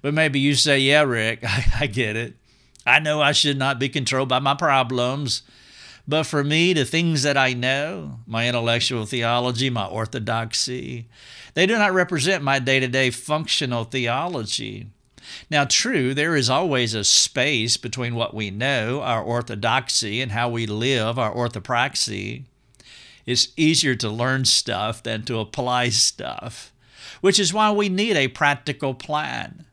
but 0.01 0.13
maybe 0.13 0.39
you 0.39 0.55
say, 0.55 0.79
Yeah, 0.79 1.03
Rick, 1.03 1.39
I, 1.43 1.65
I 1.81 1.87
get 1.87 2.15
it. 2.15 2.35
I 2.87 2.99
know 2.99 3.21
I 3.21 3.33
should 3.33 3.57
not 3.57 3.79
be 3.79 3.89
controlled 3.89 4.29
by 4.29 4.39
my 4.39 4.55
problems. 4.55 5.43
But 6.07 6.23
for 6.23 6.41
me, 6.41 6.71
the 6.71 6.85
things 6.85 7.23
that 7.23 7.35
I 7.35 7.51
know, 7.51 8.21
my 8.25 8.47
intellectual 8.47 9.05
theology, 9.05 9.69
my 9.69 9.85
orthodoxy, 9.85 11.07
they 11.53 11.65
do 11.65 11.77
not 11.77 11.93
represent 11.93 12.43
my 12.43 12.59
day 12.59 12.79
to 12.79 12.87
day 12.87 13.09
functional 13.09 13.83
theology. 13.83 14.87
Now, 15.51 15.65
true, 15.65 16.13
there 16.13 16.37
is 16.37 16.49
always 16.49 16.93
a 16.93 17.03
space 17.03 17.75
between 17.75 18.15
what 18.15 18.33
we 18.33 18.49
know, 18.49 19.01
our 19.01 19.21
orthodoxy, 19.21 20.21
and 20.21 20.31
how 20.31 20.47
we 20.47 20.65
live, 20.65 21.19
our 21.19 21.33
orthopraxy. 21.33 22.43
It's 23.25 23.49
easier 23.57 23.95
to 23.95 24.09
learn 24.09 24.45
stuff 24.45 25.03
than 25.03 25.23
to 25.23 25.39
apply 25.39 25.89
stuff, 25.89 26.71
which 27.19 27.37
is 27.37 27.53
why 27.53 27.71
we 27.71 27.89
need 27.89 28.15
a 28.15 28.29
practical 28.29 28.93
plan 28.93 29.65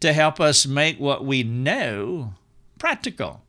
to 0.00 0.12
help 0.12 0.38
us 0.38 0.66
make 0.66 1.00
what 1.00 1.24
we 1.24 1.42
know 1.42 2.34
practical. 2.80 3.42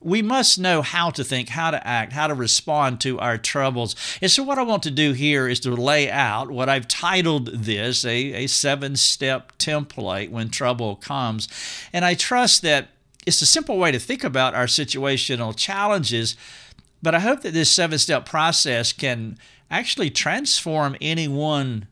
We 0.00 0.20
must 0.20 0.58
know 0.58 0.82
how 0.82 1.10
to 1.10 1.22
think, 1.22 1.50
how 1.50 1.70
to 1.70 1.86
act, 1.86 2.12
how 2.12 2.26
to 2.26 2.34
respond 2.34 3.00
to 3.02 3.20
our 3.20 3.38
troubles. 3.38 3.94
And 4.20 4.28
so, 4.28 4.42
what 4.42 4.58
I 4.58 4.62
want 4.62 4.82
to 4.82 4.90
do 4.90 5.12
here 5.12 5.46
is 5.46 5.60
to 5.60 5.70
lay 5.70 6.10
out 6.10 6.50
what 6.50 6.68
I've 6.68 6.88
titled 6.88 7.46
this 7.46 8.04
a, 8.04 8.16
a 8.32 8.46
seven 8.48 8.96
step 8.96 9.56
template 9.58 10.30
when 10.30 10.50
trouble 10.50 10.96
comes. 10.96 11.46
And 11.92 12.04
I 12.04 12.14
trust 12.14 12.62
that 12.62 12.88
it's 13.24 13.42
a 13.42 13.46
simple 13.46 13.78
way 13.78 13.92
to 13.92 14.00
think 14.00 14.24
about 14.24 14.56
our 14.56 14.66
situational 14.66 15.54
challenges, 15.56 16.36
but 17.00 17.14
I 17.14 17.20
hope 17.20 17.42
that 17.42 17.54
this 17.54 17.70
seven 17.70 18.00
step 18.00 18.26
process 18.26 18.92
can 18.92 19.38
actually 19.70 20.10
transform 20.10 20.96
anyone 21.00 21.86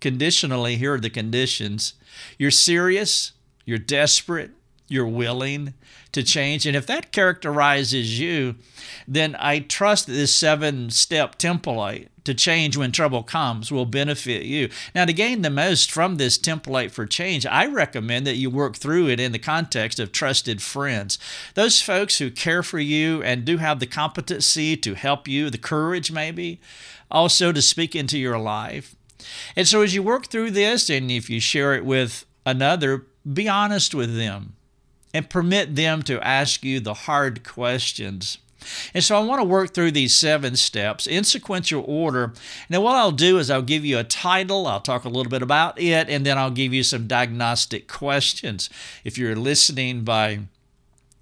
conditionally. 0.00 0.76
Here 0.76 0.94
are 0.94 1.00
the 1.00 1.10
conditions 1.10 1.94
you're 2.38 2.52
serious, 2.52 3.32
you're 3.64 3.78
desperate, 3.78 4.52
you're 4.88 5.06
willing 5.06 5.74
to 6.12 6.22
change. 6.22 6.66
And 6.66 6.74
if 6.76 6.86
that 6.86 7.12
characterizes 7.12 8.18
you, 8.18 8.56
then 9.06 9.36
I 9.38 9.60
trust 9.60 10.06
that 10.06 10.14
this 10.14 10.34
seven 10.34 10.90
step 10.90 11.38
template 11.38 12.08
to 12.24 12.34
change 12.34 12.76
when 12.76 12.92
trouble 12.92 13.22
comes 13.22 13.70
will 13.70 13.86
benefit 13.86 14.44
you. 14.44 14.68
Now, 14.94 15.04
to 15.04 15.12
gain 15.12 15.42
the 15.42 15.50
most 15.50 15.90
from 15.90 16.16
this 16.16 16.38
template 16.38 16.90
for 16.90 17.06
change, 17.06 17.46
I 17.46 17.66
recommend 17.66 18.26
that 18.26 18.36
you 18.36 18.50
work 18.50 18.76
through 18.76 19.08
it 19.08 19.20
in 19.20 19.32
the 19.32 19.38
context 19.38 19.98
of 19.98 20.12
trusted 20.12 20.60
friends. 20.60 21.18
Those 21.54 21.80
folks 21.80 22.18
who 22.18 22.30
care 22.30 22.62
for 22.62 22.78
you 22.78 23.22
and 23.22 23.44
do 23.44 23.58
have 23.58 23.80
the 23.80 23.86
competency 23.86 24.76
to 24.76 24.94
help 24.94 25.28
you, 25.28 25.50
the 25.50 25.58
courage 25.58 26.10
maybe, 26.10 26.60
also 27.10 27.52
to 27.52 27.62
speak 27.62 27.94
into 27.94 28.18
your 28.18 28.38
life. 28.38 28.94
And 29.56 29.66
so, 29.66 29.82
as 29.82 29.94
you 29.94 30.02
work 30.02 30.26
through 30.26 30.52
this, 30.52 30.88
and 30.88 31.10
if 31.10 31.28
you 31.28 31.40
share 31.40 31.74
it 31.74 31.84
with 31.84 32.24
another, 32.44 33.06
be 33.30 33.48
honest 33.48 33.94
with 33.94 34.16
them 34.16 34.54
and 35.14 35.30
permit 35.30 35.76
them 35.76 36.02
to 36.02 36.20
ask 36.26 36.64
you 36.64 36.80
the 36.80 36.94
hard 36.94 37.44
questions. 37.44 38.38
And 38.92 39.02
so 39.02 39.16
I 39.16 39.24
want 39.24 39.40
to 39.40 39.44
work 39.44 39.72
through 39.72 39.92
these 39.92 40.14
seven 40.14 40.56
steps 40.56 41.06
in 41.06 41.24
sequential 41.24 41.84
order. 41.86 42.32
Now, 42.68 42.80
what 42.80 42.96
I'll 42.96 43.12
do 43.12 43.38
is 43.38 43.50
I'll 43.50 43.62
give 43.62 43.84
you 43.84 43.98
a 43.98 44.04
title, 44.04 44.66
I'll 44.66 44.80
talk 44.80 45.04
a 45.04 45.08
little 45.08 45.30
bit 45.30 45.42
about 45.42 45.80
it, 45.80 46.08
and 46.08 46.26
then 46.26 46.36
I'll 46.36 46.50
give 46.50 46.74
you 46.74 46.82
some 46.82 47.06
diagnostic 47.06 47.88
questions. 47.88 48.68
If 49.04 49.16
you're 49.16 49.36
listening 49.36 50.02
by 50.02 50.40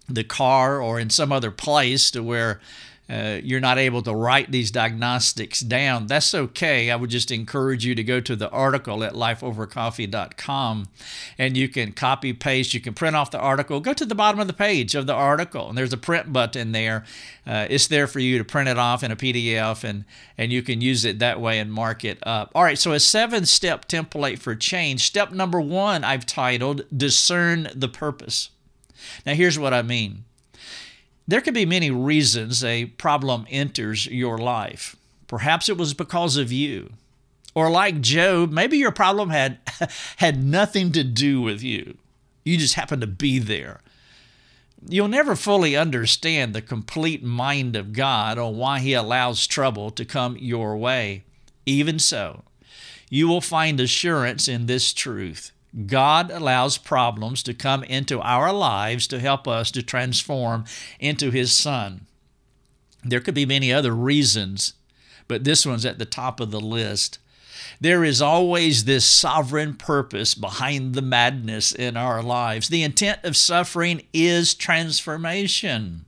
the 0.09 0.25
car 0.25 0.81
or 0.81 0.99
in 0.99 1.11
some 1.11 1.33
other 1.33 1.51
place 1.51 2.11
to 2.13 2.23
where 2.23 2.61
uh, 3.09 3.39
you're 3.43 3.61
not 3.61 3.79
able 3.79 4.03
to 4.03 4.15
write 4.15 4.51
these 4.51 4.71
diagnostics 4.73 5.61
down, 5.61 6.09
that's 6.09 6.35
okay. 6.35 6.91
I 6.91 6.97
would 6.97 7.11
just 7.11 7.31
encourage 7.31 7.85
you 7.85 7.95
to 7.95 8.03
go 8.03 8.21
to 8.21 8.35
the 8.35 8.51
article 8.51 9.05
at 9.05 9.13
lifeovercoffee.com 9.13 10.89
and 11.39 11.57
you 11.57 11.69
can 11.69 11.93
copy 11.93 12.33
paste, 12.33 12.75
you 12.75 12.81
can 12.81 12.95
print 12.95 13.15
off 13.15 13.31
the 13.31 13.39
article. 13.39 13.79
Go 13.79 13.93
to 13.93 14.05
the 14.05 14.15
bottom 14.15 14.41
of 14.41 14.49
the 14.49 14.53
page 14.53 14.95
of 14.95 15.07
the 15.07 15.15
article, 15.15 15.69
and 15.69 15.79
there's 15.79 15.93
a 15.93 15.99
print 15.99 16.33
button 16.33 16.73
there. 16.73 17.05
Uh, 17.47 17.67
it's 17.71 17.87
there 17.87 18.09
for 18.09 18.19
you 18.19 18.39
to 18.39 18.45
print 18.45 18.69
it 18.69 18.79
off 18.79 19.05
in 19.05 19.13
a 19.13 19.17
PDF, 19.17 19.85
and, 19.85 20.05
and 20.37 20.53
you 20.53 20.63
can 20.63 20.81
use 20.81 21.05
it 21.05 21.21
that 21.21 21.41
way 21.41 21.61
and 21.61 21.73
mark 21.73 22.05
it 22.05 22.19
up. 22.27 22.51
All 22.55 22.65
right, 22.65 22.79
so 22.79 22.93
a 22.93 22.99
seven 22.99 23.47
step 23.47 23.87
template 23.87 24.41
for 24.41 24.57
change. 24.57 25.05
Step 25.07 25.31
number 25.31 25.61
one, 25.61 26.03
I've 26.03 26.27
titled 26.27 26.83
Discern 26.97 27.69
the 27.75 27.89
Purpose. 27.89 28.51
Now, 29.25 29.35
here's 29.35 29.59
what 29.59 29.73
I 29.73 29.83
mean 29.83 30.25
there 31.27 31.41
could 31.41 31.55
be 31.55 31.67
many 31.67 31.91
reasons 31.91 32.63
a 32.63 32.87
problem 32.87 33.47
enters 33.51 34.07
your 34.07 34.39
life. 34.39 34.97
Perhaps 35.27 35.69
it 35.69 35.77
was 35.77 35.95
because 35.95 36.37
of 36.37 36.53
you. 36.53 36.93
Or 37.55 37.71
like 37.71 38.01
Job, 38.01 38.53
maybe 38.53 38.77
your 38.77 38.93
problem 38.93 39.31
had 39.31 39.59
had 40.17 40.43
nothing 40.43 40.93
to 40.93 41.03
do 41.03 41.41
with 41.41 41.63
you. 41.63 41.97
You 42.45 42.57
just 42.59 42.75
happened 42.75 43.01
to 43.01 43.07
be 43.07 43.39
there. 43.39 43.81
You'll 44.89 45.09
never 45.09 45.35
fully 45.35 45.75
understand 45.75 46.55
the 46.55 46.63
complete 46.63 47.25
mind 47.25 47.75
of 47.75 47.93
God 47.93 48.39
on 48.39 48.57
why 48.57 48.79
he 48.81 48.93
allows 48.93 49.47
trouble 49.47 49.91
to 49.91 50.05
come 50.05 50.37
your 50.39 50.77
way. 50.77 51.25
Even 51.65 51.99
so, 51.99 52.45
you 53.11 53.27
will 53.27 53.41
find 53.41 53.81
assurance 53.81 54.47
in 54.47 54.67
this 54.67 54.93
truth. 54.93 55.51
God 55.85 56.31
allows 56.31 56.79
problems 56.79 57.43
to 57.43 57.53
come 57.53 57.85
into 57.85 58.21
our 58.21 58.53
lives 58.53 59.07
to 59.09 59.21
help 59.21 59.47
us 59.47 59.71
to 59.73 59.83
transform 59.83 60.65
into 60.99 61.31
His 61.31 61.53
Son. 61.53 62.07
There 63.05 63.21
could 63.21 63.35
be 63.35 63.47
many 63.47 63.73
other 63.73 63.95
reasons, 63.95 64.75
but 65.29 65.45
this 65.45 65.67
one's 65.67 65.85
at 65.85 65.99
the 65.99 66.07
top 66.07 66.41
of 66.41 66.51
the 66.51 66.61
list. 66.61 67.19
There 67.81 68.05
is 68.05 68.23
always 68.23 68.85
this 68.85 69.05
sovereign 69.05 69.75
purpose 69.75 70.35
behind 70.35 70.95
the 70.95 71.03
madness 71.03 71.73
in 71.73 71.97
our 71.97 72.23
lives. 72.23 72.69
The 72.69 72.83
intent 72.83 73.21
of 73.23 73.37
suffering 73.37 74.03
is 74.13 74.55
transformation. 74.55 76.07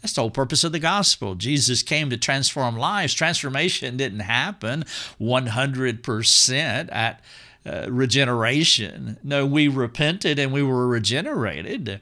That's 0.00 0.12
the 0.12 0.20
whole 0.20 0.30
purpose 0.30 0.64
of 0.64 0.72
the 0.72 0.78
gospel. 0.78 1.34
Jesus 1.34 1.82
came 1.82 2.10
to 2.10 2.16
transform 2.16 2.76
lives. 2.76 3.14
Transformation 3.14 3.96
didn't 3.96 4.20
happen 4.20 4.84
100% 5.18 6.88
at 6.92 7.20
uh, 7.66 7.86
regeneration. 7.88 9.18
No, 9.22 9.46
we 9.46 9.68
repented 9.68 10.38
and 10.38 10.52
we 10.52 10.62
were 10.62 10.86
regenerated. 10.86 12.00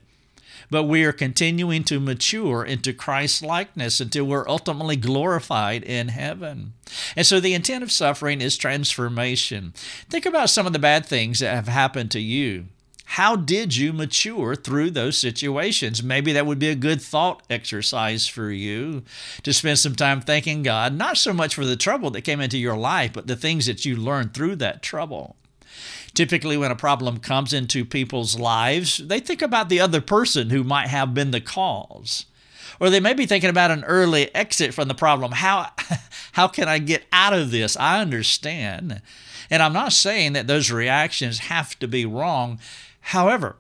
But 0.71 0.85
we 0.85 1.05
are 1.05 1.13
continuing 1.13 1.85
to 1.85 2.01
mature 2.01 2.65
into 2.65 2.95
Christ's 2.95 3.43
likeness 3.43 4.01
until 4.01 4.25
we're 4.25 4.49
ultimately 4.49 4.97
glorified 4.97 5.83
in 5.83 6.09
heaven. 6.09 6.73
And 7.15 7.27
so 7.27 7.41
the 7.41 7.53
intent 7.53 7.83
of 7.83 7.93
suffering 7.93 8.41
is 8.41 8.57
transformation. 8.57 9.75
Think 10.09 10.25
about 10.25 10.51
some 10.51 10.67
of 10.67 10.73
the 10.73 10.79
bad 10.79 11.05
things 11.05 11.41
that 11.41 11.55
have 11.55 11.69
happened 11.69 12.11
to 12.13 12.21
you. 12.21 12.67
How 13.05 13.37
did 13.37 13.77
you 13.77 13.93
mature 13.93 14.57
through 14.57 14.93
those 14.93 15.19
situations? 15.19 16.03
Maybe 16.03 16.33
that 16.33 16.47
would 16.47 16.59
be 16.59 16.71
a 16.71 16.75
good 16.75 17.03
thought 17.03 17.43
exercise 17.51 18.27
for 18.27 18.51
you 18.51 19.03
to 19.43 19.53
spend 19.53 19.79
some 19.79 19.95
time 19.95 20.23
thanking 20.23 20.63
God, 20.63 20.95
not 20.95 21.19
so 21.19 21.35
much 21.35 21.55
for 21.55 21.67
the 21.67 21.77
trouble 21.77 22.09
that 22.13 22.23
came 22.23 22.41
into 22.41 22.57
your 22.57 22.77
life, 22.77 23.13
but 23.13 23.27
the 23.27 23.37
things 23.37 23.67
that 23.67 23.85
you 23.85 23.97
learned 23.97 24.33
through 24.33 24.57
that 24.57 24.83
trouble. 24.83 25.37
Typically, 26.15 26.57
when 26.57 26.71
a 26.71 26.77
problem 26.77 27.19
comes 27.19 27.53
into 27.53 27.85
people's 27.85 28.39
lives, 28.39 28.99
they 28.99 29.19
think 29.19 29.41
about 29.41 29.69
the 29.69 29.81
other 29.81 30.01
person 30.01 30.51
who 30.51 30.63
might 30.63 30.89
have 30.89 31.15
been 31.15 31.31
the 31.31 31.41
cause. 31.41 32.27
Or 32.79 32.91
they 32.91 33.01
may 33.01 33.15
be 33.15 33.27
thinking 33.27 33.51
about 33.51 33.71
an 33.71 33.85
early 33.85 34.35
exit 34.35 34.75
from 34.75 34.89
the 34.89 34.95
problem. 34.95 35.33
How, 35.33 35.71
how 36.33 36.49
can 36.49 36.69
I 36.69 36.79
get 36.79 37.05
out 37.13 37.33
of 37.33 37.51
this? 37.51 37.77
I 37.77 38.01
understand. 38.01 39.01
And 39.51 39.63
I'm 39.63 39.73
not 39.73 39.93
saying 39.93 40.33
that 40.35 40.47
those 40.47 40.71
reactions 40.71 41.41
have 41.41 41.79
to 41.79 41.89
be 41.89 42.05
wrong. 42.05 42.59
However, 43.01 43.57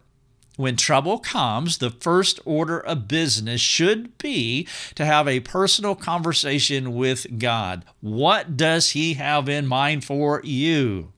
when 0.56 0.76
trouble 0.76 1.18
comes, 1.18 1.78
the 1.78 1.90
first 1.90 2.38
order 2.44 2.78
of 2.78 3.08
business 3.08 3.60
should 3.60 4.18
be 4.18 4.68
to 4.94 5.04
have 5.04 5.26
a 5.26 5.40
personal 5.40 5.94
conversation 5.94 6.94
with 6.94 7.38
God. 7.38 7.84
What 8.00 8.56
does 8.56 8.90
He 8.90 9.14
have 9.14 9.48
in 9.48 9.66
mind 9.66 10.04
for 10.04 10.42
you? 10.44 11.11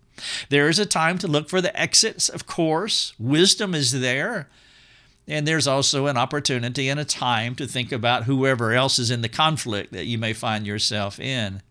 There 0.49 0.68
is 0.68 0.78
a 0.78 0.87
time 0.87 1.18
to 1.18 1.28
look 1.28 1.49
for 1.49 1.61
the 1.61 1.78
exits, 1.78 2.28
of 2.28 2.47
course. 2.47 3.14
Wisdom 3.18 3.75
is 3.75 4.00
there. 4.00 4.49
And 5.26 5.47
there's 5.47 5.66
also 5.66 6.06
an 6.06 6.16
opportunity 6.16 6.88
and 6.88 7.00
a 7.00 7.04
time 7.04 7.54
to 7.56 7.66
think 7.66 7.92
about 7.92 8.25
whoever 8.25 8.73
else 8.73 8.99
is 8.99 9.11
in 9.11 9.23
the 9.23 9.28
conflict 9.28 9.92
that 9.92 10.04
you 10.04 10.18
may 10.18 10.33
find 10.33 10.66
yourself 10.66 11.18
in. 11.18 11.62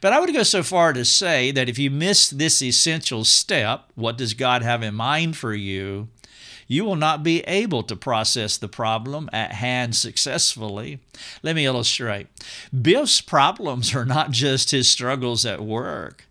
But 0.00 0.12
I 0.12 0.20
would 0.20 0.32
go 0.32 0.42
so 0.42 0.62
far 0.62 0.92
to 0.92 1.04
say 1.04 1.50
that 1.52 1.68
if 1.68 1.78
you 1.78 1.90
miss 1.90 2.28
this 2.28 2.60
essential 2.60 3.24
step, 3.24 3.90
what 3.94 4.18
does 4.18 4.34
God 4.34 4.62
have 4.62 4.82
in 4.82 4.94
mind 4.94 5.36
for 5.36 5.54
you? 5.54 6.08
You 6.66 6.84
will 6.84 6.96
not 6.96 7.24
be 7.24 7.40
able 7.42 7.82
to 7.84 7.96
process 7.96 8.56
the 8.56 8.68
problem 8.68 9.28
at 9.32 9.52
hand 9.52 9.96
successfully. 9.96 11.00
Let 11.42 11.56
me 11.56 11.66
illustrate. 11.66 12.28
Biff's 12.70 13.20
problems 13.20 13.94
are 13.94 14.04
not 14.04 14.30
just 14.30 14.70
his 14.70 14.88
struggles 14.88 15.44
at 15.44 15.60
work. 15.60 16.26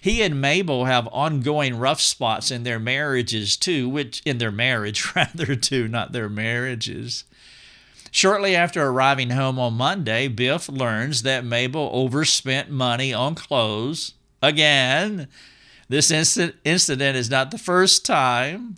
He 0.00 0.22
and 0.22 0.40
Mabel 0.40 0.84
have 0.84 1.08
ongoing 1.08 1.78
rough 1.78 2.00
spots 2.00 2.50
in 2.50 2.62
their 2.62 2.78
marriages 2.78 3.56
too, 3.56 3.88
which 3.88 4.22
in 4.24 4.38
their 4.38 4.52
marriage 4.52 5.12
rather 5.16 5.56
too, 5.56 5.88
not 5.88 6.12
their 6.12 6.28
marriages. 6.28 7.24
Shortly 8.10 8.54
after 8.54 8.80
arriving 8.80 9.30
home 9.30 9.58
on 9.58 9.74
Monday, 9.74 10.28
Biff 10.28 10.68
learns 10.68 11.22
that 11.22 11.44
Mabel 11.44 11.90
overspent 11.92 12.70
money 12.70 13.12
on 13.12 13.34
clothes. 13.34 14.14
Again, 14.40 15.26
this 15.88 16.10
incident 16.10 17.16
is 17.16 17.30
not 17.30 17.50
the 17.50 17.58
first 17.58 18.04
time. 18.06 18.76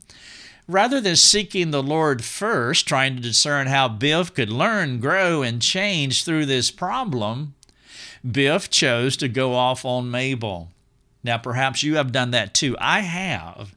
Rather 0.69 1.01
than 1.01 1.17
seeking 1.17 1.71
the 1.71 1.83
Lord 1.83 2.25
first, 2.25 2.89
trying 2.89 3.15
to 3.15 3.23
discern 3.23 3.69
how 3.69 3.89
Biff 3.89 4.35
could 4.35 4.51
learn, 4.51 5.01
grow, 5.01 5.43
and 5.43 5.63
change 5.63 6.25
through 6.25 6.47
this 6.47 6.71
problem, 6.71 7.55
Biff 8.29 8.69
chose 8.69 9.17
to 9.19 9.29
go 9.29 9.55
off 9.55 9.85
on 9.85 10.11
Mabel. 10.11 10.71
Now, 11.27 11.37
perhaps 11.37 11.83
you 11.83 11.97
have 11.97 12.13
done 12.13 12.31
that 12.31 12.55
too. 12.55 12.77
I 12.81 13.01
have. 13.01 13.75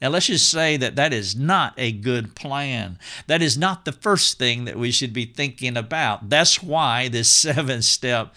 And 0.00 0.12
let's 0.12 0.26
just 0.26 0.48
say 0.48 0.76
that 0.78 0.96
that 0.96 1.12
is 1.12 1.36
not 1.36 1.74
a 1.76 1.92
good 1.92 2.34
plan. 2.34 2.98
That 3.28 3.42
is 3.42 3.56
not 3.56 3.84
the 3.84 3.92
first 3.92 4.38
thing 4.38 4.64
that 4.64 4.78
we 4.78 4.90
should 4.90 5.12
be 5.12 5.26
thinking 5.26 5.76
about. 5.76 6.28
That's 6.28 6.62
why 6.62 7.08
this 7.08 7.28
seven 7.34 7.82
step 7.82 8.34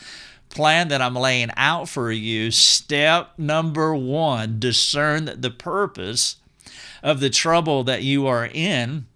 plan 0.50 0.89
that 0.89 1.01
I'm 1.01 1.15
laying 1.15 1.50
out 1.57 1.89
for 1.89 2.12
you, 2.12 2.51
step 2.51 3.31
number 3.38 3.95
one, 3.95 4.60
discern 4.60 5.29
the 5.41 5.50
purpose 5.50 6.38
of 7.01 7.19
the 7.19 7.29
trouble 7.29 7.84
that 7.84 8.03
you 8.03 8.27
are 8.27 8.45
in 8.45 9.07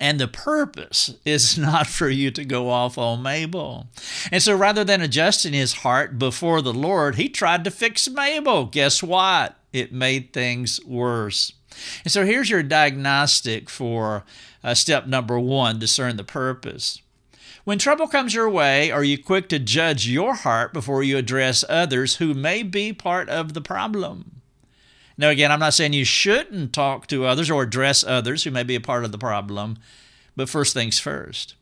and 0.00 0.20
the 0.20 0.28
purpose 0.28 1.14
is 1.24 1.56
not 1.58 1.86
for 1.86 2.08
you 2.08 2.30
to 2.32 2.44
go 2.44 2.70
off 2.70 2.98
on 2.98 3.22
Mabel. 3.22 3.86
And 4.30 4.42
so 4.42 4.56
rather 4.56 4.84
than 4.84 5.00
adjusting 5.00 5.52
his 5.52 5.74
heart 5.74 6.18
before 6.18 6.62
the 6.62 6.74
Lord, 6.74 7.16
he 7.16 7.28
tried 7.28 7.64
to 7.64 7.70
fix 7.70 8.08
Mabel. 8.08 8.66
Guess 8.66 9.02
what? 9.02 9.56
It 9.72 9.92
made 9.92 10.32
things 10.32 10.84
worse. 10.84 11.52
And 12.04 12.12
so 12.12 12.24
here's 12.24 12.50
your 12.50 12.62
diagnostic 12.62 13.68
for 13.68 14.24
uh, 14.64 14.74
step 14.74 15.06
number 15.06 15.38
one 15.38 15.78
discern 15.78 16.16
the 16.16 16.24
purpose. 16.24 17.00
When 17.64 17.78
trouble 17.78 18.06
comes 18.06 18.32
your 18.32 18.48
way, 18.48 18.92
are 18.92 19.02
you 19.02 19.22
quick 19.22 19.48
to 19.48 19.58
judge 19.58 20.08
your 20.08 20.34
heart 20.34 20.72
before 20.72 21.02
you 21.02 21.16
address 21.16 21.64
others 21.68 22.16
who 22.16 22.32
may 22.32 22.62
be 22.62 22.92
part 22.92 23.28
of 23.28 23.54
the 23.54 23.60
problem? 23.60 24.42
Now, 25.18 25.30
again, 25.30 25.50
I'm 25.50 25.60
not 25.60 25.74
saying 25.74 25.94
you 25.94 26.04
shouldn't 26.04 26.72
talk 26.72 27.06
to 27.08 27.24
others 27.24 27.50
or 27.50 27.62
address 27.62 28.04
others 28.04 28.44
who 28.44 28.50
may 28.50 28.62
be 28.62 28.74
a 28.74 28.80
part 28.80 29.04
of 29.04 29.12
the 29.12 29.18
problem, 29.18 29.78
but 30.36 30.48
first 30.48 30.74
things 30.74 30.98
first. 30.98 31.54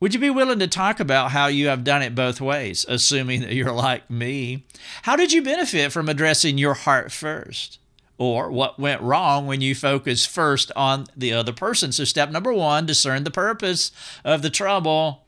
Would 0.00 0.12
you 0.12 0.20
be 0.20 0.30
willing 0.30 0.58
to 0.58 0.66
talk 0.66 1.00
about 1.00 1.30
how 1.30 1.46
you 1.46 1.68
have 1.68 1.84
done 1.84 2.02
it 2.02 2.14
both 2.14 2.40
ways, 2.40 2.84
assuming 2.88 3.40
that 3.42 3.54
you're 3.54 3.72
like 3.72 4.10
me? 4.10 4.66
How 5.02 5.16
did 5.16 5.32
you 5.32 5.42
benefit 5.42 5.92
from 5.92 6.08
addressing 6.08 6.58
your 6.58 6.74
heart 6.74 7.12
first? 7.12 7.78
Or 8.18 8.50
what 8.50 8.78
went 8.78 9.00
wrong 9.00 9.46
when 9.46 9.60
you 9.60 9.74
focused 9.74 10.28
first 10.28 10.70
on 10.76 11.06
the 11.16 11.32
other 11.32 11.52
person? 11.52 11.90
So, 11.90 12.04
step 12.04 12.30
number 12.30 12.52
one 12.52 12.86
discern 12.86 13.24
the 13.24 13.30
purpose 13.30 13.92
of 14.24 14.42
the 14.42 14.50
trouble 14.50 15.24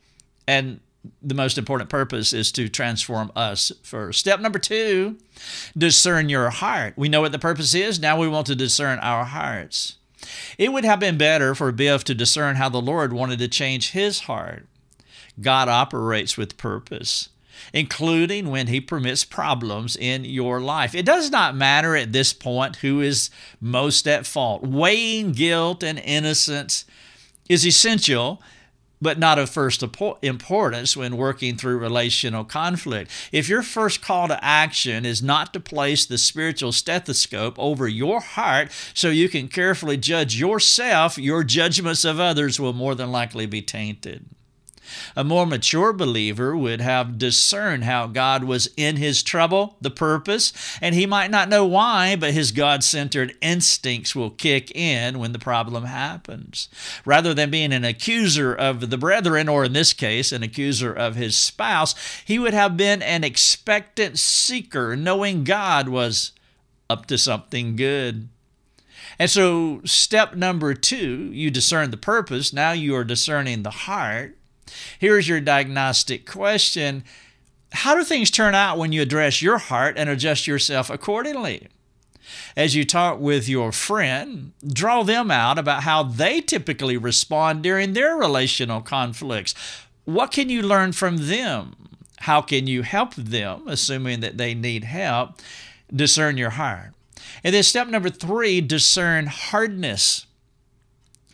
and 0.47 0.81
the 1.23 1.35
most 1.35 1.59
important 1.59 1.91
purpose 1.91 2.33
is 2.33 2.53
to 2.53 2.69
transform 2.69 3.31
us 3.37 3.73
first. 3.83 4.21
Step 4.21 4.41
number 4.41 4.59
two, 4.59 5.19
discern 5.77 6.29
your 6.29 6.51
heart. 6.51 6.95
We 6.97 7.09
know 7.09 7.21
what 7.21 7.33
the 7.33 7.39
purpose 7.39 7.75
is. 7.75 8.01
Now 8.01 8.19
we 8.19 8.29
want 8.29 8.47
to 8.49 8.57
discern 8.57 8.99
our 9.01 9.25
hearts. 9.25 9.97
It 10.59 10.73
would 10.73 10.85
have 10.85 11.01
been 11.01 11.19
better 11.19 11.55
for 11.55 11.71
Biff 11.73 12.05
to 12.05 12.15
discern 12.15 12.57
how 12.57 12.69
the 12.69 12.81
Lord 12.81 13.13
wanted 13.13 13.39
to 13.41 13.49
change 13.49 13.93
his 13.93 14.21
heart. 14.21 14.67
God 15.41 15.69
operates 15.69 16.37
with 16.37 16.57
purpose, 16.57 17.29
including 17.73 18.51
when 18.51 18.69
he 18.69 18.81
permits 18.81 19.25
problems 19.25 19.97
in 19.97 20.25
your 20.25 20.61
life. 20.61 20.95
It 20.95 21.07
does 21.07 21.31
not 21.31 21.55
matter 21.55 21.95
at 21.95 22.13
this 22.13 22.33
point 22.33 22.77
who 22.77 23.01
is 23.01 23.31
most 23.61 24.09
at 24.09 24.27
fault. 24.27 24.63
Weighing 24.63 25.33
guilt 25.33 25.83
and 25.83 25.99
innocence 25.99 26.87
is 27.49 27.67
essential 27.67 28.43
but 29.01 29.19
not 29.19 29.39
of 29.39 29.51
first 29.51 29.83
importance 30.23 30.97
when 30.97 31.17
working 31.17 31.57
through 31.57 31.79
relational 31.79 32.45
conflict. 32.45 33.11
If 33.33 33.49
your 33.49 33.63
first 33.63 34.03
call 34.03 34.29
to 34.29 34.45
action 34.45 35.05
is 35.05 35.23
not 35.23 35.53
to 35.53 35.61
place 35.61 36.07
the 36.07 36.19
spiritual 36.19 36.73
stethoscope 36.73 37.59
over 37.59 37.89
your 37.89 38.21
heart 38.21 38.71
so 38.95 39.09
you 39.11 39.29
can 39.29 39.49
carefully 39.49 39.97
judge 39.97 40.39
yourself, 40.39 41.19
your 41.19 41.45
judgments 41.45 42.05
of 42.05 42.21
others 42.21 42.59
will 42.59 42.73
more 42.73 42.95
than 42.95 43.13
likely 43.13 43.47
be 43.47 43.63
tainted. 43.63 44.27
A 45.15 45.25
more 45.25 45.47
mature 45.47 45.93
believer 45.93 46.57
would 46.57 46.81
have 46.81 47.19
discerned 47.19 47.85
how 47.85 48.07
God 48.07 48.45
was 48.45 48.69
in 48.77 48.97
his 48.97 49.23
trouble, 49.23 49.77
the 49.81 49.91
purpose, 49.91 50.53
and 50.81 50.95
he 50.95 51.07
might 51.07 51.31
not 51.31 51.49
know 51.49 51.65
why, 51.65 52.17
but 52.17 52.35
his 52.35 52.53
God 52.53 52.85
centered 52.85 53.37
instincts 53.41 54.15
will 54.15 54.31
kick 54.31 54.71
in 54.75 55.19
when 55.19 55.33
the 55.33 55.39
problem 55.39 55.85
happens. 55.85 56.69
Rather 57.05 57.35
than 57.35 57.51
being 57.51 57.73
an 57.73 57.85
accuser 57.85 58.55
of 58.55 58.91
the 58.91 58.99
brethren, 58.99 59.49
or 59.49 59.65
in 59.65 59.73
this 59.73 59.93
case, 59.93 60.33
an 60.33 60.43
accuser 60.43 60.93
of 60.93 61.15
his 61.15 61.37
spouse, 61.37 61.95
he 62.25 62.39
would 62.39 62.55
have 62.55 62.77
been 62.77 63.03
an 63.03 63.25
expectant 63.25 64.19
seeker, 64.19 64.97
knowing 64.97 65.45
God 65.45 65.89
was 65.89 66.33
up 66.89 67.07
to 67.07 67.19
something 67.19 67.77
good. 67.77 68.29
And 69.19 69.31
so, 69.31 69.81
step 69.85 70.35
number 70.35 70.75
two, 70.75 71.31
you 71.33 71.51
discern 71.51 71.91
the 71.91 71.97
purpose. 71.97 72.53
Now 72.53 72.73
you 72.73 72.95
are 72.97 73.05
discerning 73.05 73.63
the 73.63 73.71
heart. 73.71 74.37
Here's 74.99 75.29
your 75.29 75.41
diagnostic 75.41 76.27
question 76.27 77.05
How 77.73 77.95
do 77.95 78.05
things 78.05 78.31
turn 78.31 78.55
out 78.55 78.79
when 78.79 78.93
you 78.93 79.03
address 79.03 79.43
your 79.43 79.59
heart 79.59 79.97
and 79.99 80.09
adjust 80.09 80.47
yourself 80.47 80.91
accordingly? 80.91 81.69
As 82.57 82.75
you 82.75 82.85
talk 82.85 83.21
with 83.21 83.49
your 83.49 83.71
friend, 83.71 84.53
draw 84.67 85.03
them 85.03 85.31
out 85.31 85.59
about 85.59 85.85
how 85.85 86.03
they 86.03 86.41
typically 86.41 86.97
respond 86.97 87.63
during 87.63 87.93
their 87.93 88.17
relational 88.17 88.81
conflicts. 88.81 89.55
What 90.05 90.33
can 90.33 90.49
you 90.49 90.63
learn 90.63 90.93
from 90.93 91.29
them? 91.29 91.77
How 92.21 92.41
can 92.41 92.67
you 92.67 92.83
help 92.83 93.15
them, 93.15 93.69
assuming 93.69 94.21
that 94.21 94.39
they 94.39 94.55
need 94.55 94.85
help? 94.85 95.41
Discern 95.95 96.37
your 96.37 96.51
heart. 96.51 96.93
And 97.45 97.55
then 97.55 97.63
step 97.63 97.89
number 97.89 98.11
three, 98.11 98.61
discern 98.61 99.27
hardness 99.27 100.26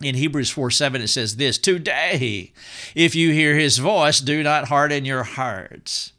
in 0.04 0.14
Hebrews 0.14 0.50
4 0.50 0.70
7, 0.70 1.02
it 1.02 1.08
says 1.08 1.36
this 1.36 1.58
Today, 1.58 2.52
if 2.94 3.14
you 3.14 3.32
hear 3.32 3.56
his 3.56 3.78
voice, 3.78 4.20
do 4.20 4.42
not 4.42 4.68
harden 4.68 5.04
your 5.04 5.22
hearts. 5.22 6.12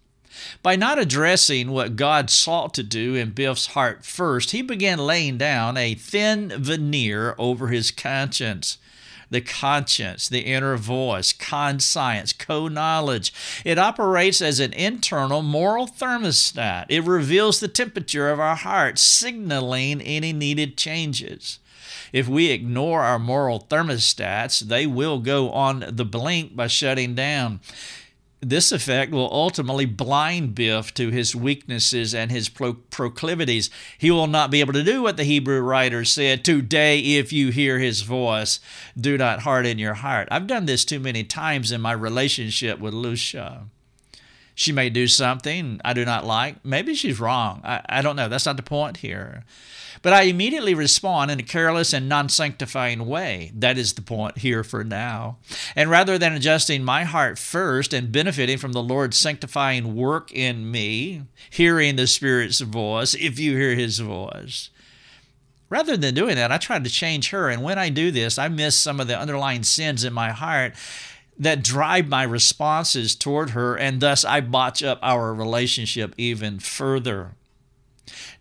By 0.61 0.75
not 0.75 0.99
addressing 0.99 1.71
what 1.71 1.95
God 1.95 2.29
sought 2.29 2.73
to 2.75 2.83
do 2.83 3.15
in 3.15 3.31
Biff's 3.31 3.67
heart 3.67 4.05
first, 4.05 4.51
he 4.51 4.61
began 4.61 4.97
laying 4.97 5.37
down 5.37 5.77
a 5.77 5.95
thin 5.95 6.53
veneer 6.57 7.35
over 7.37 7.67
his 7.67 7.91
conscience. 7.91 8.77
The 9.29 9.41
conscience, 9.41 10.29
the 10.29 10.41
inner 10.41 10.77
voice, 10.77 11.33
conscience, 11.33 12.33
co 12.33 12.67
knowledge. 12.67 13.33
It 13.65 13.79
operates 13.79 14.41
as 14.41 14.59
an 14.59 14.73
internal 14.73 15.41
moral 15.41 15.87
thermostat. 15.87 16.85
It 16.89 17.03
reveals 17.03 17.59
the 17.59 17.67
temperature 17.67 18.29
of 18.29 18.39
our 18.39 18.55
hearts, 18.55 19.01
signaling 19.01 20.01
any 20.01 20.33
needed 20.33 20.77
changes. 20.77 21.59
If 22.13 22.27
we 22.27 22.51
ignore 22.51 23.01
our 23.01 23.19
moral 23.19 23.59
thermostats, 23.59 24.59
they 24.61 24.85
will 24.85 25.19
go 25.19 25.49
on 25.49 25.83
the 25.89 26.05
blink 26.05 26.55
by 26.55 26.67
shutting 26.67 27.15
down. 27.15 27.59
This 28.39 28.73
effect 28.73 29.11
will 29.11 29.29
ultimately 29.31 29.85
blind 29.85 30.53
Biff 30.53 30.93
to 30.95 31.09
his 31.09 31.33
weaknesses 31.35 32.13
and 32.13 32.29
his 32.29 32.49
pro- 32.49 32.73
proclivities. 32.73 33.69
He 33.97 34.11
will 34.11 34.27
not 34.27 34.51
be 34.51 34.59
able 34.59 34.73
to 34.73 34.83
do 34.83 35.01
what 35.01 35.15
the 35.15 35.23
Hebrew 35.23 35.61
writer 35.61 36.03
said 36.03 36.43
Today, 36.43 36.99
if 36.99 37.31
you 37.31 37.49
hear 37.49 37.79
his 37.79 38.01
voice, 38.01 38.59
do 38.99 39.17
not 39.17 39.39
harden 39.39 39.79
your 39.79 39.93
heart. 39.95 40.27
I've 40.29 40.47
done 40.47 40.65
this 40.65 40.83
too 40.83 40.99
many 40.99 41.23
times 41.23 41.71
in 41.71 41.79
my 41.79 41.93
relationship 41.93 42.79
with 42.79 42.93
Lucia. 42.93 43.67
She 44.55 44.71
may 44.71 44.89
do 44.89 45.07
something 45.07 45.81
I 45.83 45.93
do 45.93 46.05
not 46.05 46.25
like. 46.25 46.63
Maybe 46.63 46.93
she's 46.93 47.19
wrong. 47.19 47.61
I, 47.63 47.81
I 47.89 48.01
don't 48.01 48.15
know. 48.15 48.29
That's 48.29 48.45
not 48.45 48.57
the 48.57 48.63
point 48.63 48.97
here. 48.97 49.43
But 50.03 50.13
I 50.13 50.23
immediately 50.23 50.75
respond 50.75 51.31
in 51.31 51.39
a 51.39 51.43
careless 51.43 51.93
and 51.93 52.09
non 52.09 52.29
sanctifying 52.29 53.07
way. 53.07 53.51
That 53.55 53.77
is 53.77 53.93
the 53.93 54.01
point 54.01 54.39
here 54.39 54.63
for 54.63 54.83
now. 54.83 55.37
And 55.75 55.89
rather 55.89 56.17
than 56.17 56.33
adjusting 56.33 56.83
my 56.83 57.05
heart 57.05 57.39
first 57.39 57.93
and 57.93 58.11
benefiting 58.11 58.57
from 58.57 58.73
the 58.73 58.83
Lord's 58.83 59.17
sanctifying 59.17 59.95
work 59.95 60.31
in 60.31 60.69
me, 60.69 61.23
hearing 61.49 61.95
the 61.95 62.05
Spirit's 62.05 62.59
voice, 62.59 63.15
if 63.15 63.39
you 63.39 63.57
hear 63.57 63.75
His 63.75 63.99
voice, 63.99 64.69
rather 65.69 65.95
than 65.95 66.13
doing 66.13 66.35
that, 66.35 66.51
I 66.51 66.57
try 66.57 66.79
to 66.79 66.89
change 66.89 67.29
her. 67.29 67.49
And 67.49 67.63
when 67.63 67.79
I 67.79 67.87
do 67.87 68.11
this, 68.11 68.37
I 68.37 68.49
miss 68.49 68.75
some 68.75 68.99
of 68.99 69.07
the 69.07 69.17
underlying 69.17 69.63
sins 69.63 70.03
in 70.03 70.11
my 70.11 70.31
heart 70.31 70.73
that 71.37 71.63
drive 71.63 72.07
my 72.07 72.23
responses 72.23 73.15
toward 73.15 73.51
her, 73.51 73.75
and 73.75 73.99
thus 73.99 74.23
I 74.23 74.41
botch 74.41 74.83
up 74.83 74.99
our 75.01 75.33
relationship 75.33 76.13
even 76.17 76.59
further. 76.59 77.31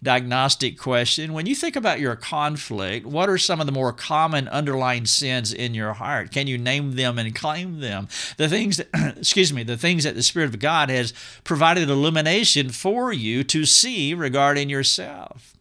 Diagnostic 0.02 0.76
question 0.78 1.33
When 1.33 1.46
you 1.46 1.55
think 1.55 1.76
about 1.76 2.00
your 2.00 2.16
conflict, 2.16 3.07
what 3.07 3.28
are 3.28 3.38
some 3.38 3.61
of 3.61 3.66
the 3.66 3.72
more 3.72 3.92
common 3.92 4.48
underlying 4.48 5.07
sins 5.07 5.52
in 5.52 5.74
your 5.74 5.92
heart? 5.92 6.33
Can 6.33 6.48
you 6.48 6.59
name 6.59 6.96
them 6.96 7.18
and 7.18 7.35
claim 7.35 7.81
them? 7.81 8.09
The 8.37 8.48
things 8.48 8.78
that, 8.78 8.88
excuse 9.16 9.52
me, 9.52 9.62
the 9.62 9.76
things 9.76 10.05
that 10.05 10.16
the 10.16 10.22
Spirit 10.22 10.48
of 10.48 10.59
God 10.59 10.90
has 10.90 11.14
provided 11.44 11.88
illumination 11.88 12.70
for 12.70 13.12
you 13.12 13.44
to 13.44 13.64
see 13.64 14.12
regarding 14.12 14.68
yourself. 14.68 15.57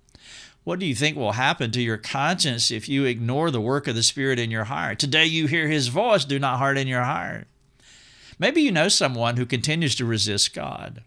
What 0.64 0.80
do 0.80 0.86
you 0.86 0.94
think 0.94 1.18
will 1.18 1.34
happen 1.34 1.72
to 1.72 1.82
your 1.82 1.98
conscience 1.98 2.70
if 2.70 2.88
you 2.88 3.06
ignore 3.06 3.50
the 3.50 3.62
work 3.62 3.88
of 3.88 3.96
the 3.96 4.04
Spirit 4.04 4.38
in 4.38 4.52
your 4.52 4.66
heart? 4.66 5.00
Today 5.00 5.26
you 5.26 5.48
hear 5.48 5.68
His 5.68 5.88
voice, 5.88 6.24
do 6.24 6.38
not 6.38 6.60
harden 6.60 6.88
your 6.88 7.04
heart. 7.04 7.48
Maybe 8.38 8.62
you 8.62 8.72
know 8.72 8.88
someone 8.88 9.38
who 9.38 9.46
continues 9.46 9.96
to 9.96 10.06
resist 10.06 10.54
God. 10.54 11.02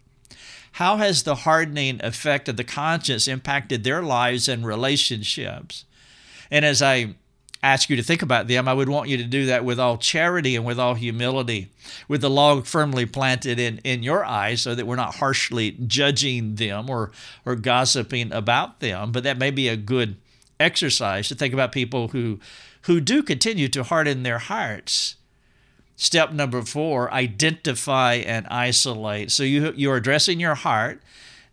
How 0.73 0.97
has 0.97 1.23
the 1.23 1.35
hardening 1.35 2.01
effect 2.03 2.49
of 2.49 2.57
the 2.57 2.65
conscience 2.65 3.29
impacted 3.29 3.83
their 3.83 4.01
lives 4.01 4.49
and 4.49 4.65
relationships? 4.65 5.85
And 6.51 6.65
as 6.65 6.81
I 6.81 7.15
ask 7.65 7.89
you 7.89 7.95
to 7.95 8.03
think 8.03 8.21
about 8.21 8.47
them, 8.47 8.67
I 8.67 8.73
would 8.73 8.89
want 8.89 9.09
you 9.09 9.17
to 9.17 9.23
do 9.23 9.47
that 9.47 9.65
with 9.65 9.79
all 9.79 9.97
charity 9.97 10.55
and 10.55 10.65
with 10.65 10.79
all 10.79 10.93
humility, 10.93 11.69
with 12.07 12.21
the 12.21 12.29
log 12.29 12.65
firmly 12.65 13.05
planted 13.05 13.59
in, 13.59 13.79
in 13.79 14.03
your 14.03 14.23
eyes 14.23 14.61
so 14.61 14.75
that 14.75 14.85
we're 14.85 14.95
not 14.95 15.15
harshly 15.15 15.71
judging 15.87 16.55
them 16.55 16.89
or, 16.89 17.11
or 17.45 17.55
gossiping 17.55 18.31
about 18.31 18.79
them. 18.79 19.11
But 19.11 19.23
that 19.23 19.37
may 19.37 19.51
be 19.51 19.67
a 19.67 19.75
good 19.75 20.15
exercise 20.59 21.27
to 21.29 21.35
think 21.35 21.53
about 21.53 21.71
people 21.71 22.09
who, 22.09 22.39
who 22.83 23.01
do 23.01 23.23
continue 23.23 23.67
to 23.69 23.83
harden 23.83 24.23
their 24.23 24.39
hearts. 24.39 25.15
Step 25.97 26.31
number 26.31 26.61
four 26.61 27.11
identify 27.13 28.15
and 28.15 28.45
isolate. 28.47 29.31
So 29.31 29.43
you, 29.43 29.73
you're 29.75 29.95
addressing 29.95 30.39
your 30.39 30.55
heart 30.55 31.01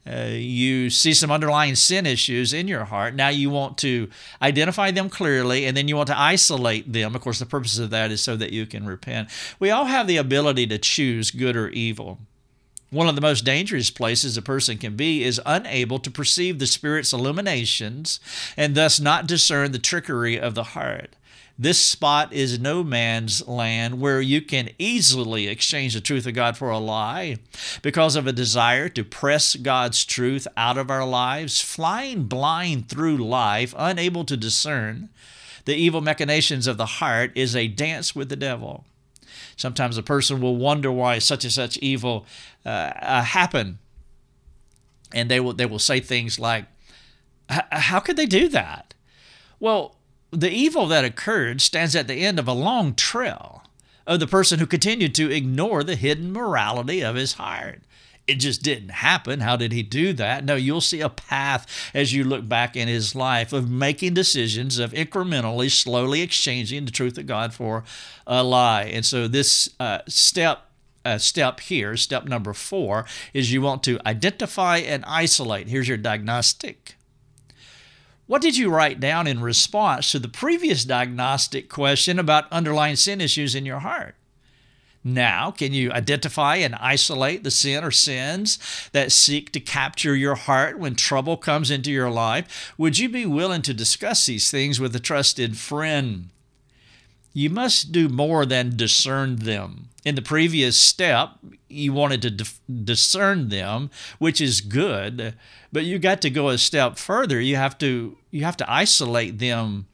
uh, 0.05 0.31
you 0.33 0.91
see 0.91 1.15
some 1.15 1.31
underlying 1.31 1.77
sin 1.77 2.07
issues 2.07 2.53
in 2.53 2.67
your 2.67 2.85
heart. 2.85 3.15
Now 3.15 3.29
you 3.29 3.51
want 3.51 3.79
to 3.79 4.09
identify 4.41 4.91
them 4.91 5.09
clearly 5.09 5.65
and 5.65 5.77
then 5.77 5.87
you 5.87 5.97
want 5.97 6.09
to 6.09 6.19
isolate 6.19 6.93
them. 6.93 7.15
Of 7.15 7.21
course, 7.21 7.39
the 7.39 7.47
purpose 7.47 7.79
of 7.79 7.91
that 7.91 8.11
is 8.11 8.21
so 8.21 8.35
that 8.37 8.53
you 8.53 8.67
can 8.67 8.85
repent. 8.85 9.29
We 9.61 9.71
all 9.71 9.85
have 9.85 10.09
the 10.09 10.17
ability 10.17 10.67
to 10.69 10.79
choose 10.79 11.31
good 11.31 11.57
or 11.57 11.69
evil. 11.69 12.19
One 12.91 13.09
of 13.09 13.15
the 13.15 13.23
most 13.23 13.45
dangerous 13.45 13.91
places 13.91 14.37
a 14.37 14.43
person 14.43 14.77
can 14.77 14.97
be 14.97 15.25
is 15.25 15.41
unable 15.47 15.99
to 16.01 16.11
perceive 16.11 16.59
the 16.59 16.67
Spirit's 16.67 17.15
illuminations 17.15 18.21
and 18.55 18.75
thus 18.75 19.01
not 19.01 19.27
discern 19.27 19.73
the 19.73 19.79
trickery 19.79 20.39
of 20.39 20.55
the 20.55 20.63
heart. 20.63 21.17
This 21.63 21.79
spot 21.79 22.33
is 22.33 22.59
no 22.59 22.83
man's 22.83 23.47
land 23.47 24.01
where 24.01 24.21
you 24.21 24.43
can 24.43 24.71
easily 24.81 25.47
exchange 25.47 25.95
the 25.95 26.01
truth 26.01 26.27
of 26.27 26.35
God 26.35 26.57
for 26.57 26.71
a 26.71 26.79
lie 26.79 27.37
because 27.83 28.17
of 28.17 28.27
a 28.27 28.33
desire 28.33 28.89
to 28.89 29.05
press 29.05 29.55
God's 29.55 30.05
truth 30.05 30.49
out 30.57 30.77
of 30.77 30.91
our 30.91 31.07
lives, 31.07 31.61
flying 31.61 32.25
blind 32.25 32.89
through 32.89 33.19
life, 33.19 33.77
unable 33.79 34.25
to 34.25 34.37
discern 34.37 35.09
the 35.65 35.77
evil 35.77 36.01
machinations 36.01 36.67
of 36.67 36.79
the 36.79 36.99
heart, 36.99 37.31
is 37.37 37.55
a 37.55 37.69
dance 37.69 38.13
with 38.13 38.29
the 38.29 38.35
devil. 38.35 38.85
Sometimes 39.55 39.97
a 39.97 40.03
person 40.03 40.41
will 40.41 40.57
wonder 40.57 40.91
why 40.91 41.21
such 41.21 41.45
and 41.45 41.53
such 41.53 41.77
evil 41.77 42.27
uh, 42.67 42.91
uh, 43.01 43.23
happen, 43.23 43.79
and 45.15 45.31
they 45.31 45.39
will 45.39 45.53
they 45.53 45.67
will 45.67 45.79
say 45.79 46.01
things 46.01 46.41
like, 46.41 46.65
"How 47.49 48.01
could 48.01 48.17
they 48.17 48.27
do 48.27 48.49
that?" 48.49 48.95
Well, 49.61 49.95
the 50.33 50.51
evil 50.51 50.87
that 50.87 51.05
occurred 51.05 51.61
stands 51.61 51.95
at 51.95 52.09
the 52.09 52.25
end 52.25 52.39
of 52.39 52.49
a 52.49 52.53
long 52.53 52.95
trail 52.95 53.63
of 54.07 54.19
the 54.19 54.27
person 54.27 54.59
who 54.59 54.67
continued 54.67 55.15
to 55.15 55.31
ignore 55.31 55.85
the 55.85 55.95
hidden 55.95 56.33
morality 56.33 57.03
of 57.03 57.15
his 57.15 57.35
heart. 57.35 57.83
It 58.27 58.37
just 58.37 58.63
didn't 58.63 58.91
happen. 58.91 59.41
How 59.41 59.57
did 59.57 59.73
he 59.73 59.83
do 59.83 60.13
that? 60.15 60.45
No, 60.45 60.55
you'll 60.55 60.81
see 60.81 61.01
a 61.01 61.09
path 61.09 61.67
as 61.93 62.13
you 62.15 62.25
look 62.25 62.49
back 62.49 62.77
in 62.77 62.89
his 62.89 63.15
life 63.15 63.53
of 63.53 63.69
making 63.69 64.15
decisions, 64.15 64.79
of 64.79 64.93
incrementally, 64.93 65.71
slowly 65.71 66.23
exchanging 66.23 66.85
the 66.85 66.93
truth 66.93 67.19
of 67.19 67.27
God 67.27 67.53
for 67.53 67.85
a 68.27 68.45
lie. 68.45 68.85
And 68.85 69.05
so, 69.05 69.27
this 69.27 69.71
uh, 69.81 69.99
step 70.07 70.67
uh, 71.05 71.19
step 71.19 71.59
here, 71.59 71.97
step 71.97 72.25
number 72.25 72.53
four, 72.53 73.05
is 73.35 73.53
you 73.53 73.61
want 73.61 73.83
to 73.83 73.99
identify 74.07 74.79
and 74.79 75.05
isolate. 75.05 75.67
Here's 75.67 75.89
your 75.89 75.97
diagnostic. 75.97 76.95
What 78.33 78.41
did 78.41 78.57
you 78.57 78.71
write 78.71 78.99
down 78.99 79.27
in 79.27 79.43
response 79.43 80.11
to 80.11 80.19
the 80.19 80.27
previous 80.27 80.87
diagnostic 80.87 81.69
question 81.69 82.19
about 82.19 82.51
underlying 82.51 82.97
sin 82.97 83.21
issues 83.21 83.55
in 83.55 83.67
your 83.67 83.81
heart? 83.81 84.15
Now, 85.05 85.51
can 85.51 85.75
you 85.75 85.93
identify 85.93 86.57
and 86.57 86.75
isolate 86.77 87.45
the 87.45 87.51
sin 87.51 87.85
or 87.85 87.91
sins 87.91 88.59
that 88.93 89.13
seek 89.13 89.53
to 89.53 89.61
capture 89.61 90.17
your 90.17 90.35
heart 90.35 90.79
when 90.79 90.95
trouble 90.95 91.37
comes 91.37 91.71
into 91.71 91.93
your 91.93 92.09
life? 92.09 92.73
Would 92.79 92.99
you 92.99 93.11
be 93.11 93.27
willing 93.27 93.61
to 93.61 93.75
discuss 93.75 94.25
these 94.25 94.51
things 94.51 94.81
with 94.81 94.97
a 94.97 94.99
trusted 94.99 95.59
friend? 95.59 96.31
You 97.33 97.51
must 97.51 97.93
do 97.93 98.09
more 98.09 98.45
than 98.45 98.77
discern 98.77 99.37
them. 99.37 99.89
In 100.05 100.17
the 100.17 100.23
previous 100.23 100.77
step, 100.77 101.31
you 101.69 101.93
wanted 101.93 102.23
to 102.23 102.45
discern 102.85 103.49
them, 103.49 103.91
which 104.19 104.41
is 104.41 104.61
good, 104.61 105.35
but 105.73 105.85
you 105.85 105.99
got 105.99 106.21
to 106.23 106.31
go 106.31 106.49
a 106.49 106.59
step 106.59 106.99
further. 106.99 107.41
You 107.41 107.57
have 107.57 107.79
to 107.79 108.19
you 108.31 108.45
have 108.45 108.57
to 108.59 108.71
isolate 108.71 109.39
them 109.39 109.87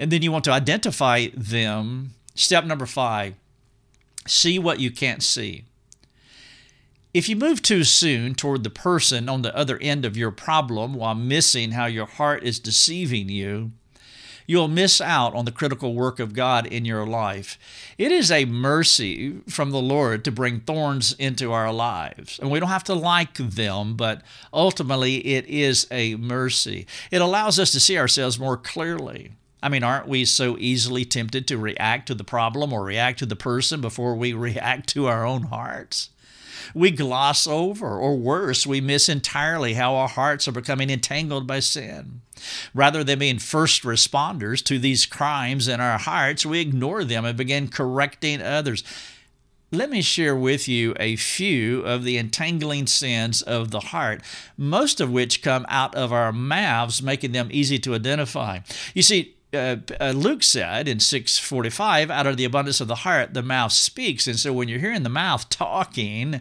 and 0.00 0.10
then 0.10 0.22
you 0.22 0.32
want 0.32 0.44
to 0.44 0.50
identify 0.50 1.26
them. 1.34 2.12
Step 2.34 2.64
number 2.64 2.86
5. 2.86 3.34
See 4.26 4.58
what 4.58 4.80
you 4.80 4.90
can't 4.90 5.22
see. 5.22 5.64
If 7.12 7.28
you 7.28 7.36
move 7.36 7.60
too 7.60 7.84
soon 7.84 8.34
toward 8.34 8.64
the 8.64 8.70
person 8.70 9.28
on 9.28 9.42
the 9.42 9.54
other 9.54 9.76
end 9.78 10.06
of 10.06 10.16
your 10.16 10.30
problem 10.30 10.94
while 10.94 11.14
missing 11.14 11.72
how 11.72 11.84
your 11.84 12.06
heart 12.06 12.42
is 12.42 12.58
deceiving 12.58 13.28
you, 13.28 13.72
you'll 14.46 14.68
miss 14.68 15.00
out 15.00 15.34
on 15.34 15.44
the 15.44 15.52
critical 15.52 15.94
work 15.94 16.18
of 16.18 16.32
God 16.32 16.66
in 16.66 16.84
your 16.84 17.06
life. 17.06 17.58
It 17.98 18.12
is 18.12 18.30
a 18.30 18.44
mercy 18.44 19.40
from 19.48 19.70
the 19.70 19.80
Lord 19.80 20.24
to 20.24 20.32
bring 20.32 20.60
thorns 20.60 21.12
into 21.14 21.52
our 21.52 21.72
lives. 21.72 22.38
And 22.38 22.50
we 22.50 22.60
don't 22.60 22.68
have 22.68 22.84
to 22.84 22.94
like 22.94 23.34
them, 23.34 23.94
but 23.96 24.22
ultimately 24.52 25.26
it 25.26 25.46
is 25.46 25.86
a 25.90 26.16
mercy. 26.16 26.86
It 27.10 27.20
allows 27.20 27.58
us 27.58 27.72
to 27.72 27.80
see 27.80 27.98
ourselves 27.98 28.38
more 28.38 28.56
clearly. 28.56 29.32
I 29.62 29.68
mean, 29.68 29.82
aren't 29.82 30.08
we 30.08 30.24
so 30.24 30.56
easily 30.58 31.04
tempted 31.04 31.46
to 31.48 31.58
react 31.58 32.06
to 32.06 32.14
the 32.14 32.24
problem 32.24 32.72
or 32.72 32.82
react 32.82 33.18
to 33.18 33.26
the 33.26 33.36
person 33.36 33.80
before 33.80 34.14
we 34.14 34.32
react 34.34 34.88
to 34.90 35.06
our 35.06 35.24
own 35.26 35.44
hearts? 35.44 36.10
We 36.74 36.90
gloss 36.90 37.46
over, 37.46 37.98
or 37.98 38.16
worse, 38.16 38.66
we 38.66 38.80
miss 38.80 39.08
entirely 39.08 39.74
how 39.74 39.94
our 39.94 40.08
hearts 40.08 40.46
are 40.48 40.52
becoming 40.52 40.90
entangled 40.90 41.46
by 41.46 41.60
sin. 41.60 42.20
Rather 42.74 43.04
than 43.04 43.18
being 43.18 43.38
first 43.38 43.82
responders 43.82 44.64
to 44.64 44.78
these 44.78 45.06
crimes 45.06 45.68
in 45.68 45.80
our 45.80 45.98
hearts, 45.98 46.46
we 46.46 46.60
ignore 46.60 47.04
them 47.04 47.24
and 47.24 47.36
begin 47.36 47.68
correcting 47.68 48.40
others. 48.40 48.82
Let 49.72 49.90
me 49.90 50.02
share 50.02 50.34
with 50.34 50.66
you 50.66 50.94
a 50.98 51.14
few 51.14 51.82
of 51.82 52.02
the 52.02 52.18
entangling 52.18 52.88
sins 52.88 53.40
of 53.40 53.70
the 53.70 53.78
heart, 53.80 54.20
most 54.56 55.00
of 55.00 55.12
which 55.12 55.42
come 55.42 55.64
out 55.68 55.94
of 55.94 56.12
our 56.12 56.32
mouths, 56.32 57.02
making 57.02 57.32
them 57.32 57.48
easy 57.52 57.78
to 57.80 57.94
identify. 57.94 58.60
You 58.94 59.02
see, 59.02 59.36
uh, 59.52 59.76
uh, 60.00 60.12
Luke 60.14 60.42
said 60.42 60.88
in 60.88 61.00
645, 61.00 62.10
out 62.10 62.26
of 62.26 62.36
the 62.36 62.44
abundance 62.44 62.80
of 62.80 62.88
the 62.88 62.96
heart, 62.96 63.34
the 63.34 63.42
mouth 63.42 63.72
speaks. 63.72 64.26
And 64.26 64.38
so 64.38 64.52
when 64.52 64.68
you're 64.68 64.78
hearing 64.78 65.02
the 65.02 65.08
mouth 65.08 65.48
talking, 65.50 66.40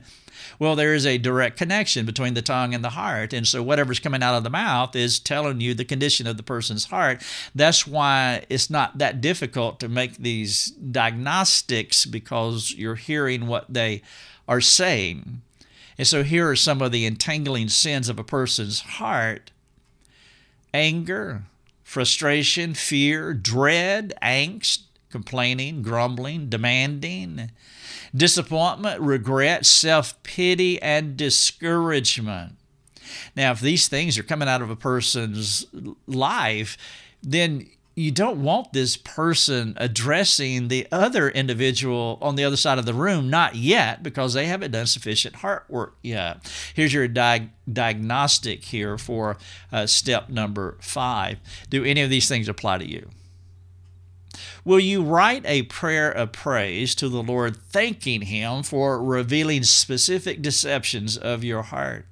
well, 0.60 0.76
there 0.76 0.94
is 0.94 1.06
a 1.06 1.18
direct 1.18 1.58
connection 1.58 2.06
between 2.06 2.34
the 2.34 2.42
tongue 2.42 2.74
and 2.74 2.84
the 2.84 2.90
heart. 2.90 3.34
And 3.34 3.48
so 3.48 3.64
whatever's 3.64 4.00
coming 4.00 4.22
out 4.22 4.36
of 4.36 4.44
the 4.44 4.50
mouth 4.50 4.96
is 4.96 5.20
telling 5.20 5.62
you 5.62 5.74
the 5.74 5.86
condition 5.86 6.28
of 6.28 6.38
the 6.38 6.44
person's 6.44 6.86
heart. 6.86 7.24
That's 7.56 7.88
why 7.88 8.46
it's 8.50 8.70
not 8.70 8.98
that 8.98 9.22
difficult 9.22 9.80
to 9.80 9.90
make 9.90 10.18
these 10.18 10.68
diagnostics 10.72 12.06
because 12.06 12.74
you're 12.74 12.96
hearing 12.96 13.48
what 13.48 13.66
they 13.70 14.02
are 14.48 14.62
saying. 14.62 15.42
And 15.98 16.08
so 16.08 16.24
here 16.24 16.50
are 16.50 16.56
some 16.56 16.82
of 16.82 16.92
the 16.92 17.06
entangling 17.06 17.70
sins 17.70 18.10
of 18.10 18.20
a 18.20 18.24
person's 18.24 18.82
heart 18.82 19.52
anger, 20.74 21.44
frustration, 21.90 22.76
fear, 22.76 23.34
dread, 23.34 24.14
angst, 24.22 24.84
complaining, 25.10 25.82
grumbling, 25.82 26.48
demanding, 26.48 27.50
disappointment, 28.16 29.02
regret, 29.02 29.66
self 29.66 30.22
pity, 30.22 30.80
and 30.84 31.18
discouragement. 31.18 32.54
Now, 33.36 33.54
if 33.54 33.60
these 33.60 33.88
things 33.88 34.20
are 34.20 34.24
coming 34.24 34.48
out 34.48 34.62
of 34.62 34.70
a 34.70 34.76
person's 34.76 35.66
life, 36.06 36.78
then 37.24 37.68
you 38.00 38.12
don't 38.12 38.42
want 38.42 38.72
this 38.72 38.96
person 38.96 39.74
addressing 39.76 40.70
the 40.70 40.88
other 40.90 41.28
individual 41.30 42.18
on 42.22 42.36
the 42.36 42.46
other 42.46 42.56
side 42.56 42.80
of 42.80 42.86
the 42.86 42.94
room, 42.94 43.30
not 43.30 43.56
yet, 43.56 44.02
because 44.02 44.34
they 44.34 44.46
haven't 44.46 44.72
done 44.72 44.88
sufficient 44.88 45.36
heart 45.36 45.66
work 45.68 45.98
yet. 46.02 46.50
Here's 46.74 46.94
your 46.94 47.10
di- 47.10 47.50
diagnostic 47.72 48.64
here 48.64 48.98
for 48.98 49.38
uh, 49.74 49.86
step 49.86 50.30
number 50.30 50.78
five. 50.80 51.40
Do 51.70 51.84
any 51.84 52.02
of 52.02 52.10
these 52.10 52.30
things 52.30 52.48
apply 52.48 52.78
to 52.78 52.90
you? 52.90 53.10
Will 54.64 54.80
you 54.80 55.04
write 55.04 55.46
a 55.46 55.64
prayer 55.64 56.10
of 56.10 56.32
praise 56.32 56.96
to 56.96 57.10
the 57.10 57.22
Lord, 57.22 57.58
thanking 57.58 58.22
Him 58.22 58.64
for 58.64 59.04
revealing 59.04 59.64
specific 59.64 60.42
deceptions 60.42 61.18
of 61.18 61.44
your 61.44 61.64
heart? 61.64 62.06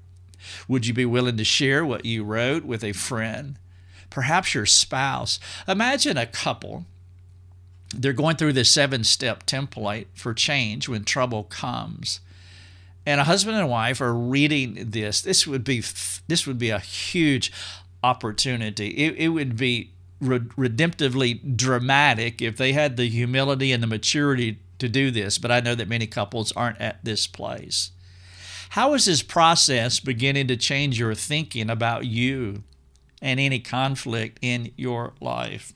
Would 0.67 0.85
you 0.85 0.93
be 0.93 1.05
willing 1.05 1.37
to 1.37 1.45
share 1.45 1.85
what 1.85 2.03
you 2.03 2.25
wrote 2.25 2.65
with 2.65 2.83
a 2.83 2.91
friend? 2.91 3.57
Perhaps 4.17 4.55
your 4.55 4.65
spouse. 4.65 5.39
Imagine 5.67 6.17
a 6.17 6.25
couple. 6.25 6.87
They're 7.95 8.13
going 8.13 8.35
through 8.35 8.53
this 8.53 8.67
seven 8.67 9.03
step 9.03 9.45
template 9.45 10.07
for 10.15 10.33
change 10.33 10.89
when 10.89 11.03
trouble 11.03 11.43
comes. 11.43 12.19
And 13.05 13.21
a 13.21 13.25
husband 13.25 13.57
and 13.57 13.69
wife 13.69 14.01
are 14.01 14.15
reading 14.15 14.89
this. 14.89 15.21
This 15.21 15.45
would 15.45 15.63
be 15.63 15.83
this 16.27 16.47
would 16.47 16.57
be 16.57 16.71
a 16.71 16.79
huge 16.79 17.51
opportunity. 18.03 18.87
It, 18.87 19.17
it 19.17 19.27
would 19.27 19.55
be 19.55 19.91
redemptively 20.19 21.55
dramatic 21.55 22.41
if 22.41 22.57
they 22.57 22.73
had 22.73 22.97
the 22.97 23.09
humility 23.09 23.71
and 23.71 23.83
the 23.83 23.87
maturity 23.87 24.57
to 24.79 24.89
do 24.89 25.11
this, 25.11 25.37
but 25.37 25.51
I 25.51 25.59
know 25.59 25.75
that 25.75 25.87
many 25.87 26.07
couples 26.07 26.51
aren't 26.53 26.81
at 26.81 27.05
this 27.05 27.27
place. 27.27 27.91
How 28.71 28.95
is 28.95 29.05
this 29.05 29.21
process 29.21 29.99
beginning 29.99 30.47
to 30.47 30.57
change 30.57 30.97
your 30.97 31.13
thinking 31.13 31.69
about 31.69 32.07
you 32.07 32.63
and 33.21 33.39
any 33.39 33.59
conflict 33.59 34.39
in 34.41 34.71
your 34.75 35.13
life. 35.19 35.73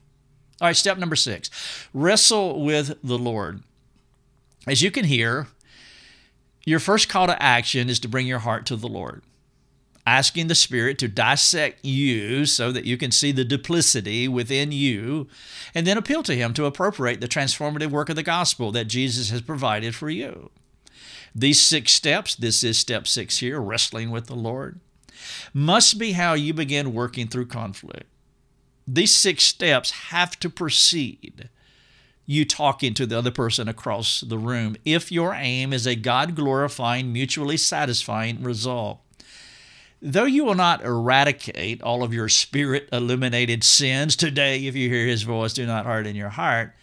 All 0.60 0.68
right, 0.68 0.76
step 0.76 0.98
number 0.98 1.16
six 1.16 1.50
wrestle 1.94 2.64
with 2.64 2.98
the 3.04 3.18
Lord. 3.18 3.64
As 4.68 4.84
you 4.84 4.92
can 4.92 5.06
hear, 5.06 5.48
your 6.66 6.80
first 6.80 7.10
call 7.10 7.26
to 7.28 7.42
action 7.42 7.90
is 7.90 8.00
to 8.02 8.08
bring 8.08 8.28
your 8.28 8.40
heart 8.40 8.68
to 8.68 8.76
the 8.76 8.88
Lord, 8.88 9.24
asking 10.06 10.48
the 10.48 10.56
Spirit 10.56 11.00
to 11.00 11.08
dissect 11.08 11.84
you 11.84 12.46
so 12.46 12.72
that 12.72 12.86
you 12.86 12.96
can 12.96 13.10
see 13.10 13.32
the 13.32 13.44
duplicity 13.44 14.28
within 14.28 14.72
you, 14.72 15.28
and 15.74 15.88
then 15.88 15.98
appeal 15.98 16.22
to 16.24 16.36
Him 16.36 16.54
to 16.54 16.66
appropriate 16.66 17.22
the 17.22 17.28
transformative 17.28 17.90
work 17.90 18.10
of 18.10 18.16
the 18.16 18.22
gospel 18.22 18.72
that 18.72 18.86
Jesus 18.86 19.32
has 19.32 19.42
provided 19.42 19.96
for 19.96 20.12
you. 20.12 20.52
These 21.34 21.60
six 21.60 21.94
steps, 21.94 22.36
this 22.36 22.64
is 22.64 22.78
step 22.78 23.08
six 23.08 23.40
here, 23.40 23.60
wrestling 23.60 24.12
with 24.12 24.28
the 24.28 24.36
Lord 24.36 24.80
must 25.54 25.98
be 25.98 26.14
how 26.14 26.34
you 26.34 26.54
begin 26.54 26.94
working 26.94 27.28
through 27.28 27.48
conflict. 27.48 28.06
These 28.88 29.14
six 29.14 29.44
steps 29.44 29.92
have 30.10 30.40
to 30.40 30.50
precede 30.50 31.50
you 32.26 32.46
talking 32.46 32.94
to 32.94 33.06
the 33.06 33.18
other 33.18 33.32
person 33.32 33.68
across 33.68 34.22
the 34.22 34.38
room 34.38 34.76
if 34.86 35.12
your 35.12 35.34
aim 35.34 35.74
is 35.74 35.86
a 35.86 35.96
God 35.96 36.36
glorifying, 36.36 37.12
mutually 37.12 37.58
satisfying 37.58 38.44
result. 38.44 39.02
Though 40.02 40.26
you 40.26 40.44
will 40.44 40.56
not 40.56 40.84
eradicate 40.84 41.82
all 41.84 42.04
of 42.04 42.14
your 42.14 42.30
spirit 42.30 42.90
illuminated 42.92 43.64
sins 43.64 44.16
today, 44.16 44.66
if 44.66 44.76
you 44.76 44.90
hear 44.90 45.06
his 45.06 45.24
voice, 45.24 45.54
do 45.54 45.66
not 45.66 45.86
harden 45.86 46.16
your 46.16 46.30
heart, 46.30 46.74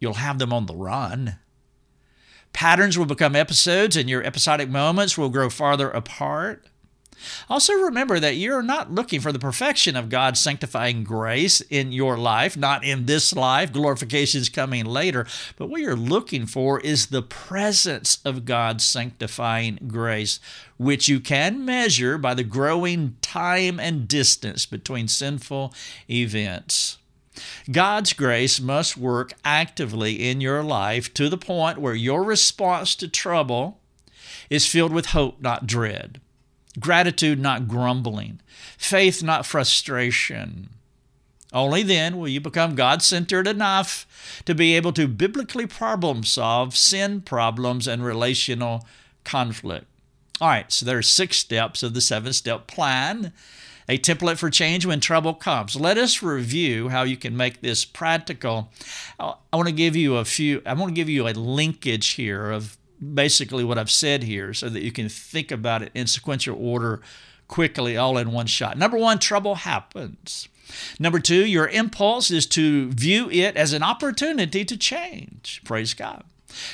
you'll 0.00 0.14
have 0.14 0.38
them 0.38 0.52
on 0.52 0.66
the 0.66 0.74
run. 0.74 1.36
Patterns 2.52 2.98
will 2.98 3.06
become 3.06 3.36
episodes, 3.36 3.96
and 3.96 4.10
your 4.10 4.24
episodic 4.24 4.68
moments 4.68 5.16
will 5.16 5.28
grow 5.28 5.48
farther 5.48 5.90
apart. 5.90 6.66
Also, 7.48 7.72
remember 7.74 8.18
that 8.20 8.36
you're 8.36 8.62
not 8.62 8.92
looking 8.92 9.20
for 9.20 9.32
the 9.32 9.38
perfection 9.38 9.96
of 9.96 10.08
God's 10.08 10.40
sanctifying 10.40 11.04
grace 11.04 11.60
in 11.62 11.92
your 11.92 12.16
life, 12.16 12.56
not 12.56 12.84
in 12.84 13.06
this 13.06 13.32
life. 13.32 13.72
Glorification 13.72 14.40
is 14.40 14.48
coming 14.48 14.84
later. 14.84 15.26
But 15.56 15.68
what 15.68 15.80
you're 15.80 15.96
looking 15.96 16.46
for 16.46 16.80
is 16.80 17.06
the 17.06 17.22
presence 17.22 18.18
of 18.24 18.44
God's 18.44 18.84
sanctifying 18.84 19.78
grace, 19.86 20.40
which 20.76 21.08
you 21.08 21.20
can 21.20 21.64
measure 21.64 22.18
by 22.18 22.34
the 22.34 22.44
growing 22.44 23.16
time 23.20 23.78
and 23.78 24.08
distance 24.08 24.66
between 24.66 25.08
sinful 25.08 25.74
events. 26.08 26.98
God's 27.70 28.12
grace 28.12 28.60
must 28.60 28.96
work 28.96 29.32
actively 29.44 30.28
in 30.28 30.40
your 30.40 30.62
life 30.62 31.14
to 31.14 31.28
the 31.28 31.38
point 31.38 31.78
where 31.78 31.94
your 31.94 32.22
response 32.22 32.94
to 32.96 33.08
trouble 33.08 33.80
is 34.50 34.66
filled 34.66 34.92
with 34.92 35.06
hope, 35.06 35.40
not 35.40 35.66
dread. 35.66 36.20
Gratitude, 36.80 37.38
not 37.38 37.68
grumbling. 37.68 38.40
Faith, 38.78 39.22
not 39.22 39.46
frustration. 39.46 40.70
Only 41.52 41.82
then 41.82 42.16
will 42.16 42.28
you 42.28 42.40
become 42.40 42.74
God 42.74 43.02
centered 43.02 43.46
enough 43.46 44.06
to 44.46 44.54
be 44.54 44.74
able 44.74 44.92
to 44.94 45.06
biblically 45.06 45.66
problem 45.66 46.24
solve 46.24 46.74
sin 46.76 47.20
problems 47.20 47.86
and 47.86 48.02
relational 48.02 48.86
conflict. 49.24 49.86
All 50.40 50.48
right, 50.48 50.72
so 50.72 50.86
there 50.86 50.98
are 50.98 51.02
six 51.02 51.36
steps 51.36 51.82
of 51.82 51.94
the 51.94 52.00
seven 52.00 52.32
step 52.32 52.66
plan, 52.66 53.32
a 53.88 53.98
template 53.98 54.38
for 54.38 54.48
change 54.48 54.86
when 54.86 54.98
trouble 54.98 55.34
comes. 55.34 55.76
Let 55.76 55.98
us 55.98 56.22
review 56.22 56.88
how 56.88 57.02
you 57.02 57.16
can 57.16 57.36
make 57.36 57.60
this 57.60 57.84
practical. 57.84 58.72
I 59.20 59.34
want 59.52 59.68
to 59.68 59.74
give 59.74 59.94
you 59.94 60.16
a 60.16 60.24
few, 60.24 60.62
I 60.64 60.72
want 60.72 60.88
to 60.88 60.94
give 60.94 61.10
you 61.10 61.28
a 61.28 61.32
linkage 61.34 62.08
here 62.10 62.50
of 62.50 62.78
basically 63.02 63.64
what 63.64 63.78
I've 63.78 63.90
said 63.90 64.22
here 64.22 64.54
so 64.54 64.68
that 64.68 64.82
you 64.82 64.92
can 64.92 65.08
think 65.08 65.50
about 65.50 65.82
it 65.82 65.90
in 65.94 66.06
sequential 66.06 66.56
order 66.58 67.02
quickly, 67.48 67.96
all 67.96 68.16
in 68.16 68.32
one 68.32 68.46
shot. 68.46 68.78
Number 68.78 68.96
one, 68.96 69.18
trouble 69.18 69.56
happens. 69.56 70.48
Number 70.98 71.18
two, 71.18 71.44
your 71.44 71.68
impulse 71.68 72.30
is 72.30 72.46
to 72.46 72.90
view 72.90 73.28
it 73.30 73.56
as 73.56 73.72
an 73.72 73.82
opportunity 73.82 74.64
to 74.64 74.76
change. 74.76 75.60
Praise 75.64 75.92
God. 75.92 76.24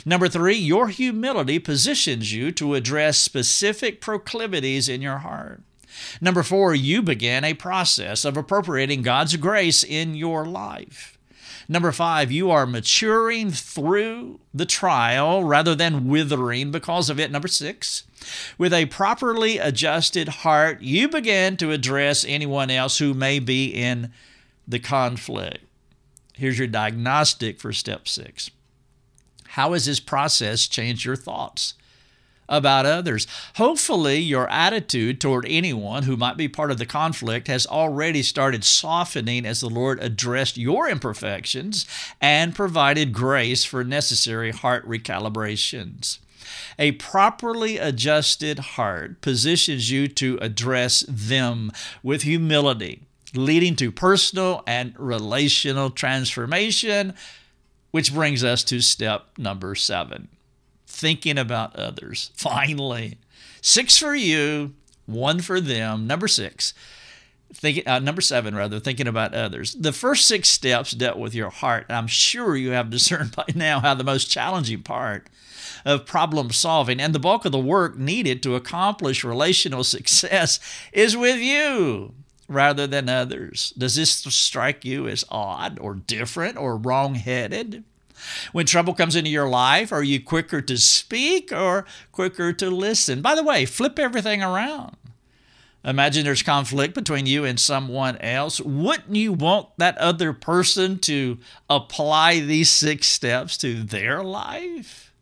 Number 0.05 0.29
three, 0.29 0.57
your 0.57 0.89
humility 0.89 1.59
positions 1.59 2.33
you 2.33 2.53
to 2.53 2.75
address 2.75 3.19
specific 3.19 4.01
proclivities 4.01 4.89
in 4.89 5.03
your 5.03 5.19
heart. 5.19 5.63
Number 6.21 6.43
four, 6.43 6.75
you 6.75 7.03
begin 7.03 7.45
a 7.45 7.55
process 7.55 8.25
of 8.25 8.37
appropriating 8.37 9.03
God's 9.03 9.37
grace 9.37 9.83
in 9.83 10.15
your 10.15 10.45
life. 10.45 11.18
Number 11.71 11.93
five, 11.93 12.33
you 12.33 12.51
are 12.51 12.65
maturing 12.67 13.51
through 13.51 14.41
the 14.55 14.65
trial 14.65 15.45
rather 15.45 15.75
than 15.75 16.09
withering 16.09 16.71
because 16.71 17.11
of 17.11 17.21
it. 17.21 17.31
Number 17.31 17.49
six, 17.49 18.05
with 18.57 18.73
a 18.73 18.87
properly 18.87 19.59
adjusted 19.59 20.29
heart, 20.29 20.81
you 20.81 21.09
begin 21.09 21.59
to 21.59 21.71
address 21.71 22.25
anyone 22.27 22.71
else 22.71 22.99
who 22.99 23.13
may 23.13 23.39
be 23.39 23.67
in 23.67 24.13
the 24.67 24.79
conflict. 24.79 25.59
Here's 26.33 26.59
your 26.59 26.69
diagnostic 26.69 27.61
for 27.61 27.73
step 27.73 28.09
six. 28.09 28.51
How 29.49 29.75
has 29.75 29.85
this 29.85 30.01
process 30.01 30.69
changed 30.69 31.05
your 31.05 31.17
thoughts? 31.17 31.75
About 32.49 32.87
others. 32.87 33.27
Hopefully, 33.57 34.19
your 34.19 34.49
attitude 34.49 35.21
toward 35.21 35.47
anyone 35.49 36.05
who 36.05 36.17
might 36.17 36.37
be 36.37 36.49
part 36.49 36.71
of 36.71 36.79
the 36.79 36.87
conflict 36.87 37.47
has 37.49 37.67
already 37.67 38.23
started 38.23 38.65
softening 38.65 39.45
as 39.45 39.61
the 39.61 39.69
Lord 39.69 40.03
addressed 40.03 40.57
your 40.57 40.89
imperfections 40.89 41.87
and 42.21 42.55
provided 42.55 43.13
grace 43.13 43.65
for 43.65 43.85
necessary 43.85 44.51
heart 44.51 44.89
recalibrations. 44.89 46.19
A 46.79 46.93
properly 46.93 47.77
adjusted 47.77 48.59
heart 48.59 49.21
positions 49.21 49.91
you 49.91 50.09
to 50.09 50.39
address 50.41 51.05
them 51.09 51.71
with 52.03 52.23
humility, 52.23 53.03
leading 53.35 53.77
to 53.77 53.93
personal 53.93 54.63
and 54.67 54.95
relational 54.99 55.91
transformation, 55.91 57.15
which 57.91 58.15
brings 58.15 58.43
us 58.43 58.65
to 58.65 58.81
step 58.81 59.27
number 59.37 59.75
seven 59.75 60.29
thinking 60.89 61.39
about 61.39 61.77
others. 61.77 62.31
Finally, 62.37 63.19
six 63.61 63.99
for 63.99 64.15
you, 64.15 64.75
one 65.07 65.41
for 65.41 65.61
them. 65.61 66.07
Number 66.07 66.27
six, 66.27 66.75
thinking, 67.53 67.87
uh, 67.87 67.99
number 67.99 68.21
seven 68.21 68.55
rather, 68.55 68.81
thinking 68.81 69.07
about 69.07 69.35
others. 69.35 69.75
The 69.75 69.93
first 69.93 70.27
six 70.27 70.49
steps 70.49 70.93
dealt 70.93 71.19
with 71.19 71.35
your 71.35 71.51
heart. 71.51 71.87
I'm 71.89 72.07
sure 72.07 72.57
you 72.57 72.71
have 72.71 72.91
discerned 72.91 73.37
by 73.37 73.45
now 73.55 73.81
how 73.81 73.95
the 73.95 74.05
most 74.05 74.31
challenging 74.31 74.83
part 74.83 75.29
of 75.85 76.07
problem 76.07 76.51
solving 76.51 77.01
and 77.01 77.15
the 77.15 77.21
bulk 77.21 77.45
of 77.45 77.53
the 77.53 77.59
work 77.59 77.97
needed 77.97 78.43
to 78.43 78.57
accomplish 78.57 79.23
relational 79.23 79.85
success 79.85 80.59
is 80.93 81.17
with 81.17 81.39
you 81.39 82.15
rather 82.49 82.87
than 82.87 83.09
others. 83.09 83.73
Does 83.77 83.95
this 83.95 84.11
strike 84.11 84.85
you 84.85 85.07
as 85.07 85.25
odd 85.29 85.79
or 85.81 85.95
different 85.95 86.57
or 86.57 86.77
wrong 86.77 87.15
headed? 87.15 87.85
When 88.53 88.67
trouble 88.67 88.95
comes 88.95 89.17
into 89.17 89.31
your 89.31 89.49
life, 89.49 89.93
are 89.93 90.03
you 90.03 90.23
quicker 90.23 90.61
to 90.61 90.77
speak 90.77 91.53
or 91.53 91.85
quicker 92.13 92.53
to 92.55 92.71
listen? 92.71 93.23
By 93.23 93.35
the 93.35 93.43
way, 93.43 93.67
flip 93.67 93.99
everything 93.99 94.43
around. 94.43 94.97
Imagine 95.85 96.25
there's 96.25 96.43
conflict 96.43 96.95
between 96.95 97.27
you 97.27 97.45
and 97.45 97.59
someone 97.59 98.17
else. 98.19 98.61
Wouldn't 98.61 99.15
you 99.15 99.33
want 99.33 99.69
that 99.79 99.97
other 99.99 100.33
person 100.33 100.99
to 101.01 101.39
apply 101.71 102.41
these 102.41 102.69
six 102.69 103.07
steps 103.07 103.57
to 103.59 103.83
their 103.83 104.23
life? 104.23 105.13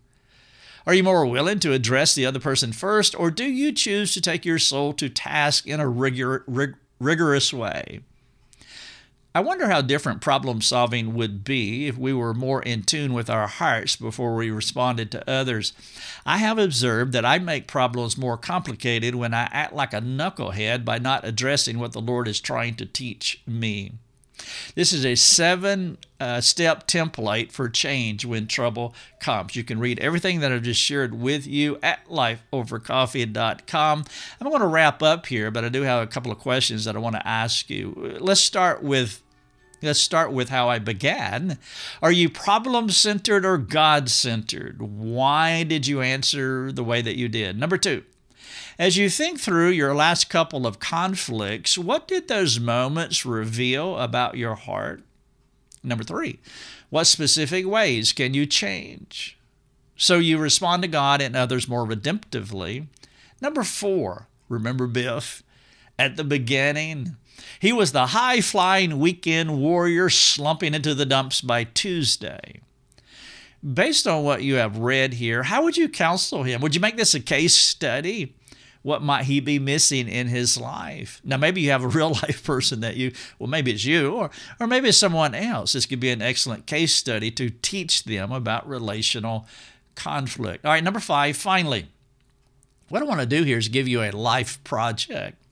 Are 0.87 0.95
you 0.95 1.03
more 1.03 1.27
willing 1.27 1.59
to 1.61 1.73
address 1.73 2.15
the 2.15 2.27
other 2.27 2.41
person 2.41 2.73
first, 2.73 3.19
or 3.19 3.31
do 3.31 3.45
you 3.45 3.73
choose 3.73 4.15
to 4.15 4.21
take 4.21 4.45
your 4.45 4.59
soul 4.59 4.93
to 4.95 5.09
task 5.09 5.67
in 5.67 5.81
a 5.81 5.89
rigor, 5.89 6.45
rig, 6.47 6.75
rigorous 7.01 7.53
way? 7.53 8.01
I 9.37 9.41
wonder 9.41 9.69
how 9.69 9.83
different 9.83 10.23
problem 10.23 10.63
solving 10.63 11.13
would 11.13 11.45
be 11.45 11.89
if 11.89 11.99
we 11.99 12.15
were 12.15 12.33
more 12.33 12.63
in 12.63 12.85
tune 12.85 13.13
with 13.13 13.29
our 13.29 13.47
hearts 13.47 13.95
before 13.95 14.35
we 14.35 14.51
responded 14.51 15.11
to 15.11 15.31
others. 15.31 15.75
I 16.25 16.39
have 16.39 16.57
observed 16.57 17.13
that 17.13 17.27
I 17.27 17.39
make 17.39 17.67
problems 17.67 18.17
more 18.17 18.39
complicated 18.39 19.15
when 19.15 19.35
I 19.35 19.51
act 19.53 19.75
like 19.75 19.93
a 19.93 20.01
knucklehead 20.01 20.87
by 20.87 20.97
not 20.97 21.27
addressing 21.27 21.79
what 21.79 21.93
the 21.93 22.01
Lord 22.01 22.29
is 22.29 22.41
trying 22.41 22.77
to 22.77 22.87
teach 22.87 23.43
me. 23.47 23.93
This 24.75 24.95
is 24.95 25.05
a 25.05 25.17
seven 25.17 25.99
uh, 26.19 26.41
step 26.41 26.89
template 26.89 27.53
for 27.53 27.69
change 27.69 28.25
when 28.25 28.47
trouble 28.47 28.95
comes. 29.21 29.55
You 29.55 29.65
can 29.65 29.79
read 29.79 29.99
everything 30.01 30.41
that 30.41 30.51
I've 30.51 30.63
just 30.63 30.81
shared 30.81 31.13
with 31.21 31.47
you 31.47 31.79
at 31.83 32.09
lifeovercoffee.com. 32.09 34.05
I'm 34.41 34.49
going 34.49 34.63
to 34.63 34.67
wrap 34.67 35.03
up 35.03 35.27
here, 35.27 35.51
but 35.51 35.63
I 35.63 35.69
do 35.69 35.83
have 35.83 36.03
a 36.03 36.07
couple 36.07 36.33
of 36.33 36.39
questions 36.39 36.87
that 36.87 36.97
I 36.97 37.01
want 37.01 37.17
to 37.17 37.29
ask 37.29 37.69
you. 37.69 38.17
Let's 38.19 38.41
start 38.41 38.83
with 38.83 39.23
Let's 39.83 40.01
start 40.01 40.33
with 40.33 40.49
how 40.49 40.69
I 40.69 40.79
began. 40.79 41.59
Are 42.03 42.13
you 42.13 42.31
problem 42.31 42.91
centered 42.91 43.45
or 43.45 43.59
God 43.59 44.09
centered? 44.09 44.81
Why 44.81 45.65
did 45.65 45.87
you 45.87 46.01
answer 46.01 46.73
the 46.73 46.85
way 46.85 47.03
that 47.03 47.17
you 47.17 47.29
did? 47.29 47.59
Number 47.59 47.77
two, 47.77 48.03
as 48.79 48.97
you 48.97 49.11
think 49.11 49.39
through 49.39 49.71
your 49.71 49.95
last 49.95 50.31
couple 50.31 50.67
of 50.67 50.79
conflicts, 50.79 51.77
what 51.77 52.09
did 52.09 52.29
those 52.29 52.59
moments 52.59 53.27
reveal 53.27 53.99
about 53.99 54.37
your 54.37 54.55
heart? 54.55 55.03
Number 55.83 56.05
three, 56.05 56.41
what 56.91 57.05
specific 57.05 57.67
ways 57.67 58.13
can 58.13 58.35
you 58.35 58.47
change 58.47 59.39
so 59.97 60.19
you 60.19 60.39
respond 60.39 60.83
to 60.83 60.89
God 60.89 61.21
and 61.21 61.37
others 61.37 61.69
more 61.69 61.87
redemptively? 61.87 62.87
Number 63.41 63.63
four, 63.63 64.27
remember 64.49 64.87
Biff? 64.87 65.43
At 65.99 66.17
the 66.17 66.25
beginning, 66.25 67.17
he 67.61 67.73
was 67.73 67.93
the 67.93 68.07
high 68.07 68.41
flying 68.41 68.99
weekend 68.99 69.61
warrior 69.61 70.11
slumping 70.11 70.75
into 70.75 70.95
the 70.95 71.07
dumps 71.07 71.41
by 71.41 71.65
Tuesday. 71.65 72.61
Based 73.63 74.07
on 74.07 74.23
what 74.23 74.43
you 74.43 74.57
have 74.57 74.79
read 74.79 75.15
here, 75.15 75.45
how 75.45 75.65
would 75.65 75.77
you 75.77 75.89
counsel 75.89 76.43
him? 76.43 76.61
Would 76.61 76.75
you 76.75 76.81
make 76.81 76.97
this 76.97 77.15
a 77.15 77.21
case 77.21 77.55
study? 77.55 78.35
What 78.83 79.03
might 79.03 79.25
he 79.25 79.41
be 79.41 79.59
missing 79.59 80.07
in 80.09 80.29
his 80.29 80.57
life? 80.57 81.21
Now, 81.25 81.37
maybe 81.37 81.61
you 81.61 81.71
have 81.71 81.83
a 81.83 81.89
real 81.99 82.11
life 82.11 82.45
person 82.45 82.81
that 82.81 82.97
you, 82.97 83.13
well, 83.39 83.49
maybe 83.49 83.73
it's 83.73 83.85
you, 83.85 84.13
or, 84.13 84.31
or 84.61 84.69
maybe 84.69 84.89
it's 84.89 84.99
someone 84.99 85.35
else. 85.35 85.73
This 85.73 85.87
could 85.87 85.99
be 85.99 86.11
an 86.11 86.23
excellent 86.23 86.67
case 86.67 86.95
study 86.95 87.33
to 87.33 87.51
teach 87.51 88.05
them 88.05 88.31
about 88.31 88.69
relational 88.69 89.49
conflict. 89.97 90.65
All 90.65 90.71
right, 90.71 90.85
number 90.85 91.01
five, 91.01 91.37
finally, 91.37 91.87
what 92.89 93.03
I 93.03 93.07
want 93.07 93.21
to 93.21 93.27
do 93.27 93.43
here 93.43 93.59
is 93.59 93.67
give 93.67 93.89
you 93.89 94.03
a 94.03 94.13
life 94.13 94.63
project. 94.63 95.43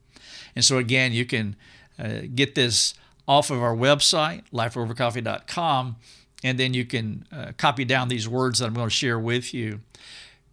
And 0.54 0.64
so, 0.64 0.78
again, 0.78 1.12
you 1.12 1.24
can 1.24 1.56
uh, 1.98 2.20
get 2.34 2.54
this 2.54 2.94
off 3.26 3.50
of 3.50 3.62
our 3.62 3.74
website, 3.74 4.42
lifeovercoffee.com, 4.52 5.96
and 6.42 6.58
then 6.58 6.74
you 6.74 6.84
can 6.84 7.26
uh, 7.32 7.52
copy 7.56 7.84
down 7.84 8.08
these 8.08 8.28
words 8.28 8.58
that 8.58 8.66
I'm 8.66 8.74
going 8.74 8.88
to 8.88 8.94
share 8.94 9.18
with 9.18 9.54
you. 9.54 9.80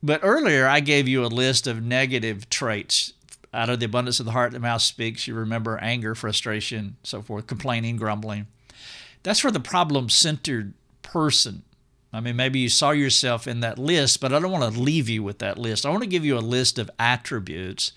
But 0.01 0.21
earlier, 0.23 0.67
I 0.67 0.79
gave 0.79 1.07
you 1.07 1.25
a 1.25 1.27
list 1.27 1.67
of 1.67 1.83
negative 1.83 2.49
traits. 2.49 3.13
Out 3.53 3.69
of 3.69 3.81
the 3.81 3.85
abundance 3.85 4.19
of 4.21 4.25
the 4.25 4.31
heart, 4.31 4.53
the 4.53 4.59
mouth 4.59 4.81
speaks. 4.81 5.27
You 5.27 5.35
remember 5.35 5.77
anger, 5.79 6.15
frustration, 6.15 6.95
so 7.03 7.21
forth, 7.21 7.47
complaining, 7.47 7.97
grumbling. 7.97 8.47
That's 9.23 9.41
for 9.41 9.51
the 9.51 9.59
problem 9.59 10.09
centered 10.09 10.73
person. 11.01 11.63
I 12.13 12.19
mean, 12.19 12.35
maybe 12.35 12.59
you 12.59 12.69
saw 12.69 12.91
yourself 12.91 13.47
in 13.47 13.59
that 13.59 13.77
list, 13.77 14.21
but 14.21 14.33
I 14.33 14.39
don't 14.39 14.51
want 14.51 14.73
to 14.73 14.79
leave 14.79 15.09
you 15.09 15.21
with 15.23 15.39
that 15.39 15.57
list. 15.57 15.85
I 15.85 15.89
want 15.89 16.03
to 16.03 16.09
give 16.09 16.25
you 16.25 16.37
a 16.37 16.39
list 16.39 16.79
of 16.79 16.89
attributes 16.97 17.91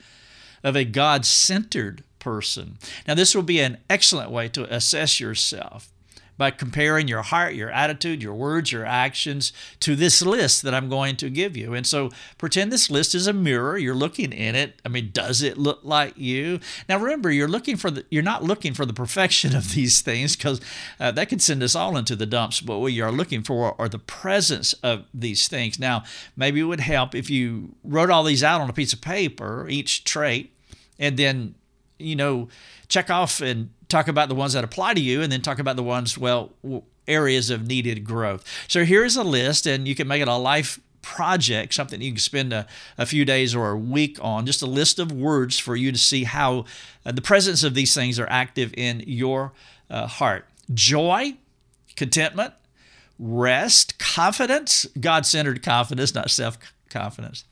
of 0.62 0.76
a 0.76 0.84
God 0.84 1.24
centered 1.24 2.02
person. 2.24 2.78
Now, 3.06 3.14
this 3.14 3.34
will 3.34 3.42
be 3.42 3.60
an 3.60 3.76
excellent 3.90 4.30
way 4.30 4.48
to 4.48 4.74
assess 4.74 5.20
yourself 5.20 5.90
by 6.36 6.50
comparing 6.50 7.06
your 7.06 7.22
heart, 7.22 7.54
your 7.54 7.70
attitude, 7.70 8.22
your 8.22 8.34
words, 8.34 8.72
your 8.72 8.84
actions 8.84 9.52
to 9.80 9.94
this 9.94 10.20
list 10.20 10.62
that 10.62 10.74
I'm 10.74 10.88
going 10.88 11.16
to 11.16 11.30
give 11.30 11.56
you. 11.56 11.74
And 11.74 11.86
so 11.86 12.10
pretend 12.38 12.72
this 12.72 12.90
list 12.90 13.14
is 13.14 13.26
a 13.26 13.32
mirror. 13.32 13.78
You're 13.78 13.94
looking 13.94 14.32
in 14.32 14.54
it. 14.54 14.80
I 14.84 14.88
mean, 14.88 15.10
does 15.12 15.42
it 15.42 15.58
look 15.58 15.80
like 15.82 16.18
you? 16.18 16.60
Now 16.88 16.98
remember, 16.98 17.30
you're 17.30 17.46
looking 17.46 17.76
for 17.76 17.90
the 17.90 18.04
you're 18.10 18.22
not 18.22 18.42
looking 18.42 18.74
for 18.74 18.84
the 18.84 18.92
perfection 18.92 19.54
of 19.54 19.74
these 19.74 20.00
things 20.00 20.34
because 20.34 20.60
uh, 20.98 21.12
that 21.12 21.28
could 21.28 21.42
send 21.42 21.62
us 21.62 21.76
all 21.76 21.96
into 21.96 22.16
the 22.16 22.26
dumps. 22.26 22.60
But 22.60 22.80
what 22.80 22.92
you 22.92 23.04
are 23.04 23.12
looking 23.12 23.42
for 23.42 23.80
are 23.80 23.88
the 23.88 23.98
presence 23.98 24.72
of 24.82 25.04
these 25.14 25.46
things. 25.46 25.78
Now, 25.78 26.02
maybe 26.36 26.60
it 26.60 26.64
would 26.64 26.80
help 26.80 27.14
if 27.14 27.30
you 27.30 27.76
wrote 27.84 28.10
all 28.10 28.24
these 28.24 28.42
out 28.42 28.60
on 28.60 28.68
a 28.68 28.72
piece 28.72 28.92
of 28.92 29.00
paper, 29.00 29.68
each 29.68 30.02
trait, 30.02 30.52
and 30.98 31.16
then 31.16 31.54
you 31.98 32.16
know, 32.16 32.48
check 32.88 33.10
off 33.10 33.40
and 33.40 33.70
talk 33.88 34.08
about 34.08 34.28
the 34.28 34.34
ones 34.34 34.52
that 34.54 34.64
apply 34.64 34.94
to 34.94 35.00
you 35.00 35.22
and 35.22 35.30
then 35.30 35.42
talk 35.42 35.58
about 35.58 35.76
the 35.76 35.82
ones, 35.82 36.18
well, 36.18 36.52
areas 37.06 37.50
of 37.50 37.66
needed 37.66 38.04
growth. 38.04 38.44
So 38.68 38.84
here's 38.84 39.16
a 39.16 39.24
list, 39.24 39.66
and 39.66 39.86
you 39.86 39.94
can 39.94 40.08
make 40.08 40.22
it 40.22 40.28
a 40.28 40.36
life 40.36 40.80
project, 41.02 41.74
something 41.74 42.00
you 42.00 42.12
can 42.12 42.18
spend 42.18 42.52
a, 42.52 42.66
a 42.96 43.04
few 43.04 43.24
days 43.24 43.54
or 43.54 43.70
a 43.70 43.76
week 43.76 44.18
on, 44.22 44.46
just 44.46 44.62
a 44.62 44.66
list 44.66 44.98
of 44.98 45.12
words 45.12 45.58
for 45.58 45.76
you 45.76 45.92
to 45.92 45.98
see 45.98 46.24
how 46.24 46.64
uh, 47.04 47.12
the 47.12 47.20
presence 47.20 47.62
of 47.62 47.74
these 47.74 47.94
things 47.94 48.18
are 48.18 48.28
active 48.30 48.72
in 48.76 49.04
your 49.06 49.52
uh, 49.90 50.06
heart. 50.06 50.46
Joy, 50.72 51.34
contentment, 51.94 52.54
rest, 53.18 53.98
confidence, 53.98 54.86
God 54.98 55.26
centered 55.26 55.62
confidence, 55.62 56.14
not 56.14 56.30
self 56.30 56.58
confidence, 56.88 57.44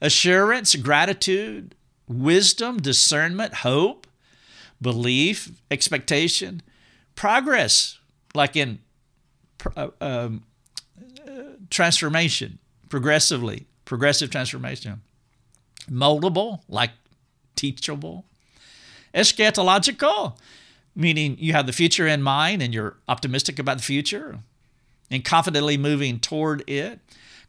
assurance, 0.00 0.74
gratitude, 0.74 1.76
wisdom, 2.10 2.78
discernment, 2.78 3.54
hope, 3.54 4.06
belief, 4.82 5.52
expectation, 5.70 6.60
progress, 7.14 7.98
like 8.34 8.56
in 8.56 8.80
uh, 9.76 9.88
um, 10.00 10.42
transformation, 11.70 12.58
progressively, 12.88 13.66
progressive 13.84 14.30
transformation, 14.30 15.02
moldable, 15.88 16.60
like 16.68 16.90
teachable, 17.54 18.24
eschatological, 19.14 20.36
meaning 20.96 21.36
you 21.38 21.52
have 21.52 21.66
the 21.66 21.72
future 21.72 22.08
in 22.08 22.22
mind 22.22 22.60
and 22.60 22.74
you're 22.74 22.96
optimistic 23.08 23.58
about 23.58 23.78
the 23.78 23.84
future 23.84 24.40
and 25.10 25.24
confidently 25.24 25.78
moving 25.78 26.18
toward 26.18 26.68
it 26.68 26.98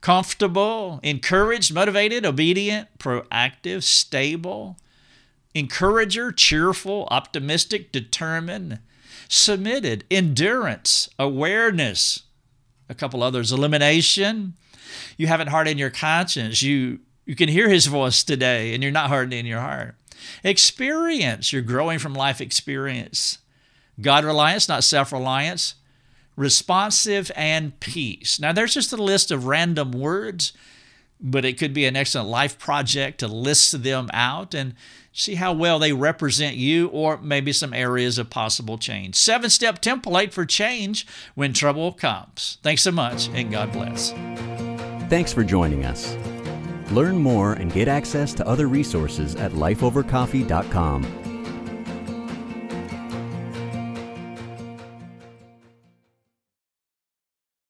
comfortable, 0.02 1.00
encouraged, 1.04 1.74
motivated, 1.74 2.26
obedient, 2.26 2.90
proactive, 2.98 3.84
stable, 3.84 4.78
encourager, 5.54 6.32
cheerful, 6.32 7.08
optimistic, 7.12 7.92
determined, 7.92 8.80
submitted, 9.30 10.04
endurance, 10.10 11.08
awareness, 11.20 12.24
a 12.90 12.96
couple 12.96 13.24
others, 13.24 13.52
elimination. 13.52 14.56
You 15.18 15.28
haven't 15.28 15.48
hardened 15.48 15.80
your 15.80 15.92
conscience. 15.92 16.62
You 16.62 17.00
you 17.26 17.36
can 17.36 17.48
hear 17.50 17.70
his 17.70 17.86
voice 17.86 18.24
today 18.24 18.74
and 18.74 18.82
you're 18.82 18.92
not 18.92 19.08
hardening 19.08 19.46
your 19.46 19.62
heart. 19.62 19.96
Experience, 20.44 21.54
you're 21.54 21.62
growing 21.62 22.00
from 22.00 22.14
life 22.14 22.42
experience. 22.42 23.38
God 24.02 24.26
reliance, 24.26 24.68
not 24.68 24.84
self 24.84 25.12
reliance 25.12 25.76
responsive, 26.36 27.32
and 27.36 27.80
peace. 27.80 28.39
Now, 28.39 28.52
there's 28.52 28.74
just 28.74 28.94
a 28.94 28.98
list 28.98 29.32
of 29.32 29.46
random 29.46 29.91
words, 29.91 30.54
but 31.20 31.46
it 31.46 31.58
could 31.58 31.74
be 31.74 31.86
an 31.86 31.96
excellent 31.96 32.30
life 32.30 32.58
project 32.58 33.20
to 33.20 33.28
list 33.28 33.84
them 33.84 34.10
out 34.13 34.54
and 34.54 34.74
see 35.13 35.36
how 35.36 35.54
well 35.54 35.78
they 35.78 35.94
represent 35.94 36.56
you 36.56 36.88
or 36.88 37.17
maybe 37.17 37.52
some 37.52 37.74
areas 37.74 38.17
of 38.17 38.30
possible 38.30 38.78
change. 38.78 39.15
Seven 39.15 39.50
step 39.50 39.82
template 39.82 40.32
for 40.32 40.46
change 40.46 41.06
when 41.36 41.54
trouble 41.54 41.91
comes. 41.91 42.58
Thanks 42.63 42.82
so 42.82 42.91
much, 42.91 43.28
and 43.30 43.52
God 43.52 43.72
bless. 43.72 44.12
Thanks 45.10 45.34
for 45.34 45.44
joining 45.44 45.86
us. 45.86 46.15
Learn 46.91 47.17
more 47.17 47.54
and 47.54 47.72
get 47.72 47.88
access 47.88 48.34
to 48.34 48.48
other 48.48 48.67
resources 48.67 49.36
at 49.36 49.52
lifeovercoffee.com. 49.52 51.21